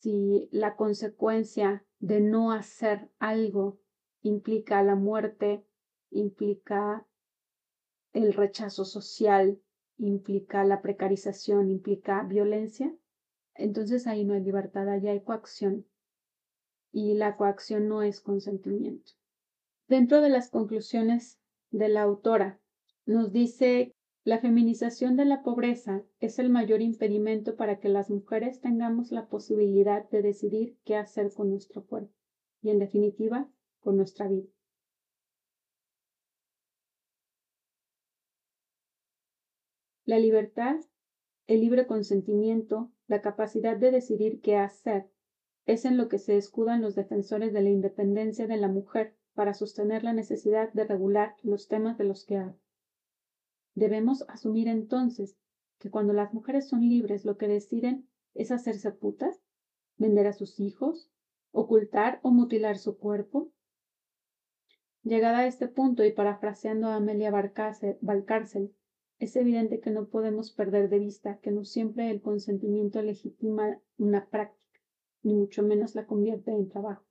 Si 0.00 0.48
la 0.52 0.76
consecuencia 0.76 1.84
de 1.98 2.20
no 2.20 2.52
hacer 2.52 3.10
algo 3.18 3.80
implica 4.22 4.82
la 4.82 4.94
muerte, 4.94 5.64
implica 6.10 7.06
el 8.12 8.32
rechazo 8.32 8.84
social, 8.84 9.60
implica 9.96 10.64
la 10.64 10.80
precarización, 10.80 11.70
implica 11.70 12.22
violencia, 12.22 12.94
entonces 13.54 14.06
ahí 14.06 14.24
no 14.24 14.34
hay 14.34 14.42
libertad, 14.42 14.88
ahí 14.88 15.08
hay 15.08 15.22
coacción. 15.22 15.86
Y 16.92 17.14
la 17.14 17.36
coacción 17.36 17.88
no 17.88 18.02
es 18.02 18.20
consentimiento. 18.20 19.17
Dentro 19.88 20.20
de 20.20 20.28
las 20.28 20.50
conclusiones 20.50 21.40
de 21.70 21.88
la 21.88 22.02
autora, 22.02 22.60
nos 23.06 23.32
dice 23.32 23.94
la 24.22 24.38
feminización 24.38 25.16
de 25.16 25.24
la 25.24 25.42
pobreza 25.42 26.04
es 26.20 26.38
el 26.38 26.50
mayor 26.50 26.82
impedimento 26.82 27.56
para 27.56 27.80
que 27.80 27.88
las 27.88 28.10
mujeres 28.10 28.60
tengamos 28.60 29.12
la 29.12 29.28
posibilidad 29.28 30.06
de 30.10 30.20
decidir 30.20 30.76
qué 30.84 30.96
hacer 30.96 31.32
con 31.32 31.48
nuestro 31.48 31.86
cuerpo 31.86 32.12
y, 32.60 32.68
en 32.68 32.80
definitiva, 32.80 33.48
con 33.80 33.96
nuestra 33.96 34.28
vida. 34.28 34.48
La 40.04 40.18
libertad, 40.18 40.76
el 41.46 41.60
libre 41.60 41.86
consentimiento, 41.86 42.92
la 43.06 43.22
capacidad 43.22 43.78
de 43.78 43.90
decidir 43.90 44.42
qué 44.42 44.56
hacer, 44.56 45.10
es 45.64 45.86
en 45.86 45.96
lo 45.96 46.08
que 46.08 46.18
se 46.18 46.36
escudan 46.36 46.82
los 46.82 46.94
defensores 46.94 47.54
de 47.54 47.62
la 47.62 47.70
independencia 47.70 48.46
de 48.46 48.58
la 48.58 48.68
mujer 48.68 49.17
para 49.38 49.54
sostener 49.54 50.02
la 50.02 50.12
necesidad 50.12 50.72
de 50.72 50.82
regular 50.82 51.36
los 51.44 51.68
temas 51.68 51.96
de 51.96 52.02
los 52.02 52.24
que 52.24 52.38
habla. 52.38 52.58
Debemos 53.76 54.24
asumir 54.28 54.66
entonces 54.66 55.38
que 55.78 55.92
cuando 55.92 56.12
las 56.12 56.34
mujeres 56.34 56.68
son 56.68 56.80
libres 56.80 57.24
lo 57.24 57.36
que 57.36 57.46
deciden 57.46 58.08
es 58.34 58.50
hacerse 58.50 58.90
putas, 58.90 59.40
vender 59.96 60.26
a 60.26 60.32
sus 60.32 60.58
hijos, 60.58 61.12
ocultar 61.52 62.18
o 62.24 62.32
mutilar 62.32 62.78
su 62.78 62.98
cuerpo. 62.98 63.52
Llegada 65.04 65.38
a 65.38 65.46
este 65.46 65.68
punto 65.68 66.04
y 66.04 66.10
parafraseando 66.10 66.88
a 66.88 66.96
Amelia 66.96 67.30
Valcárcel, 67.30 68.74
es 69.20 69.36
evidente 69.36 69.78
que 69.78 69.90
no 69.90 70.08
podemos 70.08 70.50
perder 70.50 70.88
de 70.88 70.98
vista 70.98 71.38
que 71.38 71.52
no 71.52 71.64
siempre 71.64 72.10
el 72.10 72.22
consentimiento 72.22 73.00
legitima 73.02 73.78
una 73.98 74.28
práctica, 74.28 74.80
ni 75.22 75.34
mucho 75.34 75.62
menos 75.62 75.94
la 75.94 76.06
convierte 76.06 76.50
en 76.50 76.68
trabajo. 76.68 77.07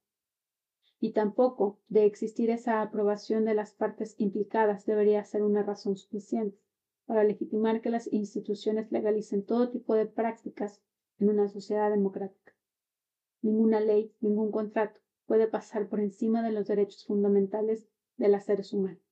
Y 1.00 1.12
tampoco 1.12 1.80
de 1.88 2.06
existir 2.06 2.50
esa 2.50 2.82
aprobación 2.82 3.44
de 3.44 3.54
las 3.54 3.72
partes 3.72 4.14
implicadas 4.18 4.84
debería 4.84 5.22
ser 5.24 5.42
una 5.42 5.62
razón 5.62 5.96
suficiente 5.96 6.58
para 7.06 7.24
legitimar 7.24 7.80
que 7.80 7.90
las 7.90 8.12
instituciones 8.12 8.90
legalicen 8.90 9.44
todo 9.44 9.70
tipo 9.70 9.94
de 9.94 10.06
prácticas 10.06 10.82
en 11.18 11.30
una 11.30 11.48
sociedad 11.48 11.90
democrática. 11.90 12.54
Ninguna 13.40 13.80
ley, 13.80 14.12
ningún 14.20 14.50
contrato 14.50 15.00
puede 15.26 15.46
pasar 15.46 15.88
por 15.88 16.00
encima 16.00 16.42
de 16.42 16.52
los 16.52 16.66
derechos 16.66 17.06
fundamentales 17.06 17.88
de 18.16 18.28
los 18.28 18.44
seres 18.44 18.72
humanos. 18.72 19.02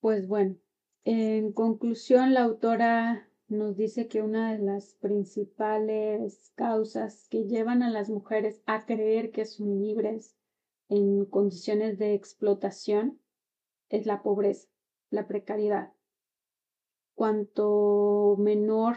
Pues 0.00 0.28
bueno, 0.28 0.56
en 1.04 1.52
conclusión, 1.52 2.32
la 2.32 2.42
autora 2.42 3.25
nos 3.48 3.76
dice 3.76 4.08
que 4.08 4.22
una 4.22 4.52
de 4.52 4.58
las 4.58 4.94
principales 4.94 6.52
causas 6.56 7.28
que 7.28 7.44
llevan 7.44 7.82
a 7.82 7.90
las 7.90 8.10
mujeres 8.10 8.62
a 8.66 8.86
creer 8.86 9.30
que 9.30 9.44
son 9.44 9.78
libres 9.78 10.36
en 10.88 11.24
condiciones 11.26 11.98
de 11.98 12.14
explotación 12.14 13.20
es 13.88 14.06
la 14.06 14.22
pobreza, 14.22 14.68
la 15.10 15.28
precariedad. 15.28 15.92
Cuanto 17.14 18.36
menor 18.38 18.96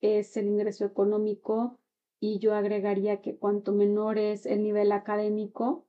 es 0.00 0.36
el 0.36 0.48
ingreso 0.48 0.84
económico 0.84 1.78
y 2.18 2.38
yo 2.38 2.54
agregaría 2.54 3.20
que 3.20 3.36
cuanto 3.36 3.72
menor 3.72 4.18
es 4.18 4.46
el 4.46 4.62
nivel 4.62 4.92
académico, 4.92 5.86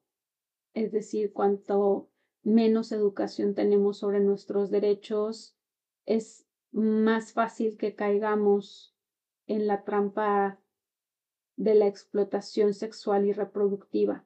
es 0.74 0.92
decir, 0.92 1.34
cuanto 1.34 2.10
menos 2.44 2.92
educación 2.92 3.56
tenemos 3.56 3.98
sobre 3.98 4.20
nuestros 4.20 4.70
derechos, 4.70 5.58
es 6.06 6.48
más 6.72 7.34
fácil 7.34 7.78
que 7.78 7.96
caigamos 7.96 8.96
en 9.48 9.68
la 9.68 9.84
trampa 9.84 10.60
de 11.58 11.76
la 11.76 11.88
explotación 11.88 12.74
sexual 12.74 13.26
y 13.26 13.34
reproductiva. 13.34 14.26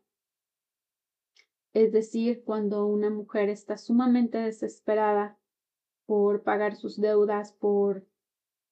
Es 1.74 1.92
decir, 1.92 2.44
cuando 2.44 2.86
una 2.86 3.10
mujer 3.10 3.50
está 3.50 3.78
sumamente 3.78 4.38
desesperada 4.38 5.38
por 6.06 6.44
pagar 6.44 6.76
sus 6.76 7.02
deudas, 7.02 7.52
por 7.52 8.08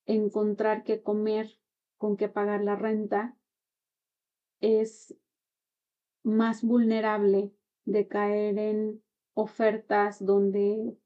encontrar 0.05 0.83
qué 0.83 1.01
comer, 1.01 1.59
con 1.97 2.15
qué 2.15 2.29
pagar 2.29 2.63
la 2.63 2.75
renta, 2.75 3.37
es 4.61 5.15
más 6.23 6.63
vulnerable 6.63 7.51
de 7.85 8.07
caer 8.07 8.57
en 8.57 9.03
ofertas 9.33 10.23
donde 10.23 10.97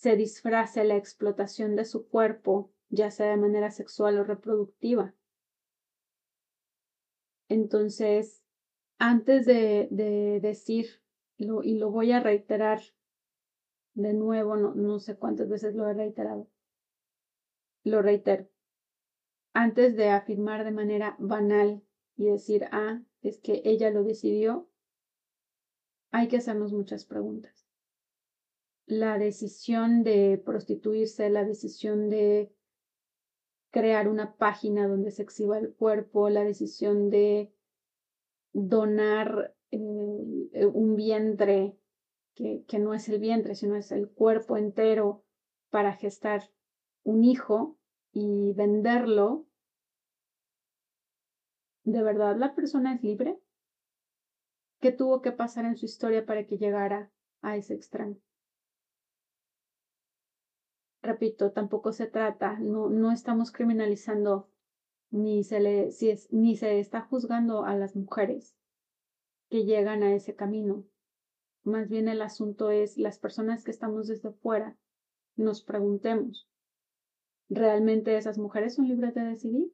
se 0.00 0.16
disfrace 0.16 0.82
la 0.84 0.96
explotación 0.96 1.76
de 1.76 1.84
su 1.84 2.08
cuerpo, 2.08 2.72
ya 2.88 3.10
sea 3.10 3.28
de 3.28 3.36
manera 3.36 3.70
sexual 3.70 4.18
o 4.18 4.24
reproductiva. 4.24 5.14
Entonces, 7.50 8.42
antes 8.96 9.44
de, 9.44 9.88
decir, 10.40 11.02
y 11.36 11.74
lo 11.74 11.90
voy 11.90 12.12
a 12.12 12.20
reiterar 12.20 12.80
de 13.92 14.14
nuevo, 14.14 14.56
no, 14.56 14.74
no 14.74 15.00
sé 15.00 15.18
cuántas 15.18 15.50
veces 15.50 15.74
lo 15.74 15.86
he 15.86 15.92
reiterado, 15.92 16.48
lo 17.84 18.00
reitero, 18.00 18.48
antes 19.52 19.96
de 19.96 20.08
afirmar 20.08 20.64
de 20.64 20.70
manera 20.70 21.14
banal 21.18 21.82
y 22.16 22.24
decir, 22.24 22.64
ah, 22.72 23.02
es 23.20 23.38
que 23.38 23.60
ella 23.66 23.90
lo 23.90 24.02
decidió, 24.02 24.66
hay 26.10 26.28
que 26.28 26.38
hacernos 26.38 26.72
muchas 26.72 27.04
preguntas. 27.04 27.59
La 28.90 29.18
decisión 29.18 30.02
de 30.02 30.42
prostituirse, 30.44 31.30
la 31.30 31.44
decisión 31.44 32.08
de 32.08 32.52
crear 33.70 34.08
una 34.08 34.34
página 34.34 34.88
donde 34.88 35.12
se 35.12 35.22
exhiba 35.22 35.58
el 35.58 35.72
cuerpo, 35.72 36.28
la 36.28 36.42
decisión 36.42 37.08
de 37.08 37.54
donar 38.52 39.54
eh, 39.70 39.78
un 39.78 40.96
vientre 40.96 41.78
que, 42.34 42.64
que 42.66 42.80
no 42.80 42.92
es 42.92 43.08
el 43.08 43.20
vientre, 43.20 43.54
sino 43.54 43.76
es 43.76 43.92
el 43.92 44.10
cuerpo 44.10 44.56
entero 44.56 45.24
para 45.70 45.92
gestar 45.92 46.50
un 47.04 47.22
hijo 47.22 47.78
y 48.10 48.54
venderlo, 48.54 49.46
¿de 51.84 52.02
verdad 52.02 52.36
la 52.36 52.56
persona 52.56 52.96
es 52.96 53.04
libre? 53.04 53.38
¿Qué 54.80 54.90
tuvo 54.90 55.22
que 55.22 55.30
pasar 55.30 55.64
en 55.64 55.76
su 55.76 55.86
historia 55.86 56.26
para 56.26 56.44
que 56.44 56.58
llegara 56.58 57.12
a 57.40 57.56
ese 57.56 57.74
extremo? 57.74 58.16
Repito, 61.02 61.52
tampoco 61.52 61.92
se 61.92 62.06
trata, 62.06 62.58
no, 62.58 62.90
no 62.90 63.12
estamos 63.12 63.52
criminalizando 63.52 64.50
ni 65.10 65.42
se 65.44 65.60
le, 65.60 65.90
si 65.90 66.10
es, 66.10 66.32
ni 66.32 66.56
se 66.56 66.78
está 66.78 67.00
juzgando 67.00 67.64
a 67.64 67.74
las 67.74 67.96
mujeres 67.96 68.56
que 69.48 69.64
llegan 69.64 70.02
a 70.02 70.14
ese 70.14 70.34
camino. 70.36 70.86
Más 71.64 71.88
bien 71.88 72.08
el 72.08 72.22
asunto 72.22 72.70
es 72.70 72.96
las 72.96 73.18
personas 73.18 73.64
que 73.64 73.70
estamos 73.70 74.06
desde 74.06 74.32
fuera 74.32 74.78
nos 75.36 75.62
preguntemos, 75.62 76.48
¿realmente 77.48 78.16
esas 78.16 78.38
mujeres 78.38 78.74
son 78.74 78.88
libres 78.88 79.14
de 79.14 79.22
decidir? 79.22 79.72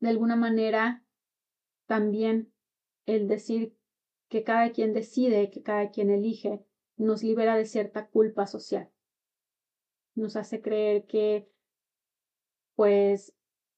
De 0.00 0.08
alguna 0.08 0.36
manera, 0.36 1.04
también 1.86 2.52
el 3.06 3.28
decir 3.28 3.76
que 4.28 4.42
cada 4.42 4.72
quien 4.72 4.92
decide, 4.94 5.50
que 5.50 5.62
cada 5.62 5.90
quien 5.90 6.10
elige, 6.10 6.64
nos 6.96 7.22
libera 7.22 7.56
de 7.56 7.66
cierta 7.66 8.08
culpa 8.08 8.46
social. 8.46 8.91
Nos 10.14 10.36
hace 10.36 10.60
creer 10.60 11.06
que 11.06 11.48
pues 12.74 13.34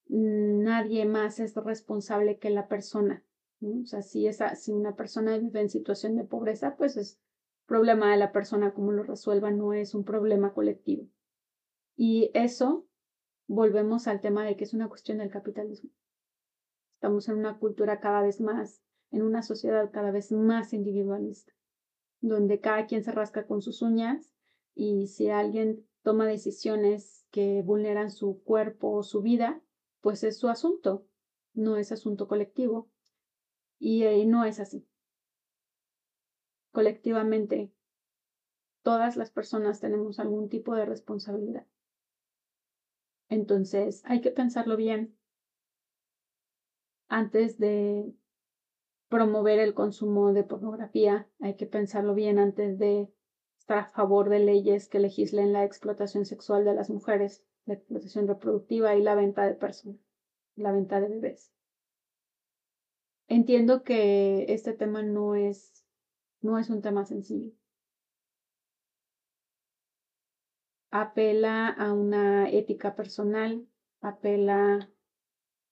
nadie 0.09 1.07
más 1.07 1.41
es 1.41 1.55
responsable 1.55 2.39
que 2.39 2.51
la 2.51 2.69
persona. 2.69 3.25
O 3.61 3.87
sea, 3.87 4.03
si, 4.03 4.27
esa, 4.27 4.55
si 4.55 4.73
una 4.73 4.95
persona 4.95 5.39
vive 5.39 5.61
en 5.61 5.71
situación 5.71 6.17
de 6.17 6.25
pobreza, 6.25 6.77
pues 6.77 6.97
es 6.97 7.19
problema 7.67 8.11
de 8.11 8.19
la 8.19 8.33
persona, 8.33 8.75
como 8.75 8.93
lo 8.93 9.03
resuelva, 9.03 9.51
no 9.51 9.73
es 9.73 9.95
un 9.95 10.05
problema 10.05 10.53
colectivo. 10.53 11.09
Y 11.97 12.31
eso, 12.35 12.87
volvemos 13.47 14.07
al 14.07 14.21
tema 14.21 14.45
de 14.45 14.57
que 14.57 14.65
es 14.65 14.75
una 14.75 14.89
cuestión 14.89 15.19
del 15.19 15.31
capitalismo. 15.31 15.91
Estamos 16.95 17.29
en 17.29 17.39
una 17.39 17.59
cultura 17.59 18.01
cada 18.01 18.23
vez 18.23 18.41
más, 18.41 18.83
en 19.11 19.23
una 19.23 19.43
sociedad 19.43 19.91
cada 19.93 20.11
vez 20.11 20.33
más 20.33 20.73
individualista, 20.73 21.53
donde 22.21 22.61
cada 22.61 22.87
quien 22.87 23.05
se 23.05 23.13
rasca 23.13 23.47
con 23.47 23.63
sus 23.63 23.83
uñas 23.83 24.31
y 24.75 25.07
si 25.07 25.31
alguien 25.31 25.87
toma 26.05 26.27
decisiones 26.27 27.27
que 27.31 27.63
vulneran 27.63 28.11
su 28.11 28.43
cuerpo 28.45 28.93
o 28.93 29.03
su 29.03 29.23
vida, 29.23 29.61
pues 30.03 30.23
es 30.23 30.39
su 30.39 30.49
asunto, 30.49 31.07
no 31.55 31.77
es 31.79 31.91
asunto 31.91 32.29
colectivo. 32.29 32.91
Y 33.79 34.05
eh, 34.05 34.25
no 34.27 34.45
es 34.45 34.61
así. 34.61 34.87
Colectivamente, 36.73 37.73
todas 38.83 39.17
las 39.17 39.31
personas 39.31 39.81
tenemos 39.81 40.21
algún 40.21 40.49
tipo 40.49 40.75
de 40.75 40.85
responsabilidad. 40.85 41.67
Entonces, 43.29 44.03
hay 44.05 44.21
que 44.21 44.31
pensarlo 44.31 44.77
bien 44.77 45.17
antes 47.09 47.59
de 47.59 48.13
promover 49.09 49.59
el 49.59 49.73
consumo 49.73 50.33
de 50.33 50.45
pornografía. 50.45 51.31
Hay 51.41 51.57
que 51.57 51.67
pensarlo 51.67 52.15
bien 52.15 52.39
antes 52.39 52.79
de 52.79 53.14
estar 53.65 53.79
a 53.79 53.87
favor 53.87 54.29
de 54.29 54.41
leyes 54.41 54.89
que 54.89 54.99
legislen 54.99 55.55
la 55.55 55.65
explotación 55.65 56.27
sexual 56.27 56.67
de 56.67 56.75
las 56.75 56.91
mujeres, 56.91 57.43
la 57.65 57.73
explotación 57.73 58.29
reproductiva 58.29 58.95
y 58.95 59.03
la 59.03 59.15
venta 59.15 59.47
de 59.47 59.55
personas, 59.55 59.99
la 60.55 60.71
venta 60.71 61.01
de 61.01 61.09
bebés. 61.09 61.51
Entiendo 63.27 63.83
que 63.83 64.45
este 64.53 64.75
tema 64.75 65.03
no 65.03 65.35
es, 65.35 65.83
no 66.43 66.59
es 66.59 66.69
un 66.69 66.83
tema 66.83 67.07
sencillo. 67.07 67.53
Apela 70.91 71.69
a 71.69 71.95
una 71.95 72.51
ética 72.51 72.95
personal, 72.95 73.67
apela 74.03 74.91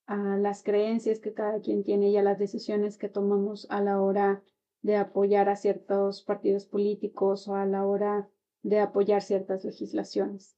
a 0.07 0.38
las 0.38 0.62
creencias 0.62 1.20
que 1.20 1.35
cada 1.35 1.61
quien 1.61 1.85
tiene 1.85 2.09
y 2.09 2.16
a 2.16 2.22
las 2.22 2.38
decisiones 2.38 2.96
que 2.96 3.11
tomamos 3.11 3.66
a 3.70 3.83
la 3.83 4.00
hora 4.00 4.42
de 4.83 4.97
apoyar 4.97 5.49
a 5.49 5.57
ciertos 5.57 6.23
partidos 6.23 6.66
políticos 6.66 7.49
o 7.49 7.55
a 7.55 7.64
la 7.66 7.87
hora 7.87 8.29
de 8.62 8.81
apoyar 8.81 9.23
ciertas 9.23 9.64
legislaciones. 9.64 10.57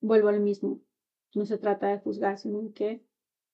Vuelvo 0.00 0.28
al 0.28 0.40
mismo. 0.40 0.80
No 1.34 1.44
se 1.44 1.58
trata 1.58 1.88
de 1.88 1.98
juzgar, 1.98 2.38
sino 2.38 2.72
que 2.72 3.04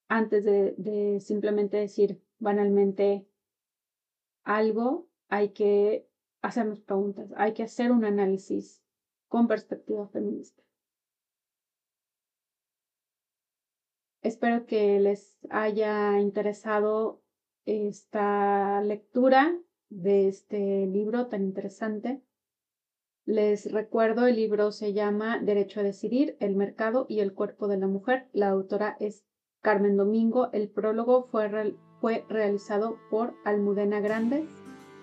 antes 0.08 0.44
de, 0.44 1.18
simplemente 1.20 1.78
decir 1.78 2.22
banalmente 2.38 3.26
algo, 4.44 5.08
hay 5.28 5.50
que 5.50 6.08
hacernos 6.40 6.80
preguntas, 6.80 7.30
hay 7.36 7.52
que 7.54 7.64
hacer 7.64 7.90
un 7.90 8.04
análisis 8.04 8.82
con 9.28 9.48
perspectiva 9.48 10.06
feminista. 10.08 10.62
Espero 14.22 14.66
que 14.66 15.00
les 15.00 15.38
haya 15.50 16.20
interesado 16.20 17.22
esta 17.66 18.80
lectura 18.80 19.58
de 19.90 20.28
este 20.28 20.86
libro 20.86 21.26
tan 21.26 21.42
interesante. 21.42 22.22
Les 23.24 23.70
recuerdo, 23.72 24.26
el 24.26 24.36
libro 24.36 24.70
se 24.70 24.92
llama 24.92 25.40
Derecho 25.40 25.80
a 25.80 25.82
Decidir, 25.82 26.36
el 26.40 26.54
mercado 26.54 27.06
y 27.08 27.20
el 27.20 27.34
cuerpo 27.34 27.66
de 27.66 27.76
la 27.76 27.88
mujer. 27.88 28.28
La 28.32 28.48
autora 28.48 28.96
es 29.00 29.24
Carmen 29.60 29.96
Domingo. 29.96 30.48
El 30.52 30.68
prólogo 30.68 31.24
fue, 31.24 31.76
fue 32.00 32.24
realizado 32.28 32.98
por 33.10 33.34
Almudena 33.44 34.00
Grandes 34.00 34.44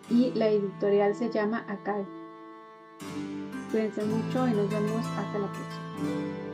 y 0.09 0.31
la 0.31 0.47
editorial 0.47 1.15
se 1.15 1.29
llama 1.31 1.65
Acai. 1.67 2.05
Cuídense 3.71 4.05
mucho 4.05 4.47
y 4.47 4.51
nos 4.51 4.69
vemos 4.69 5.05
hasta 5.17 5.39
la 5.39 5.51
próxima. 5.51 6.52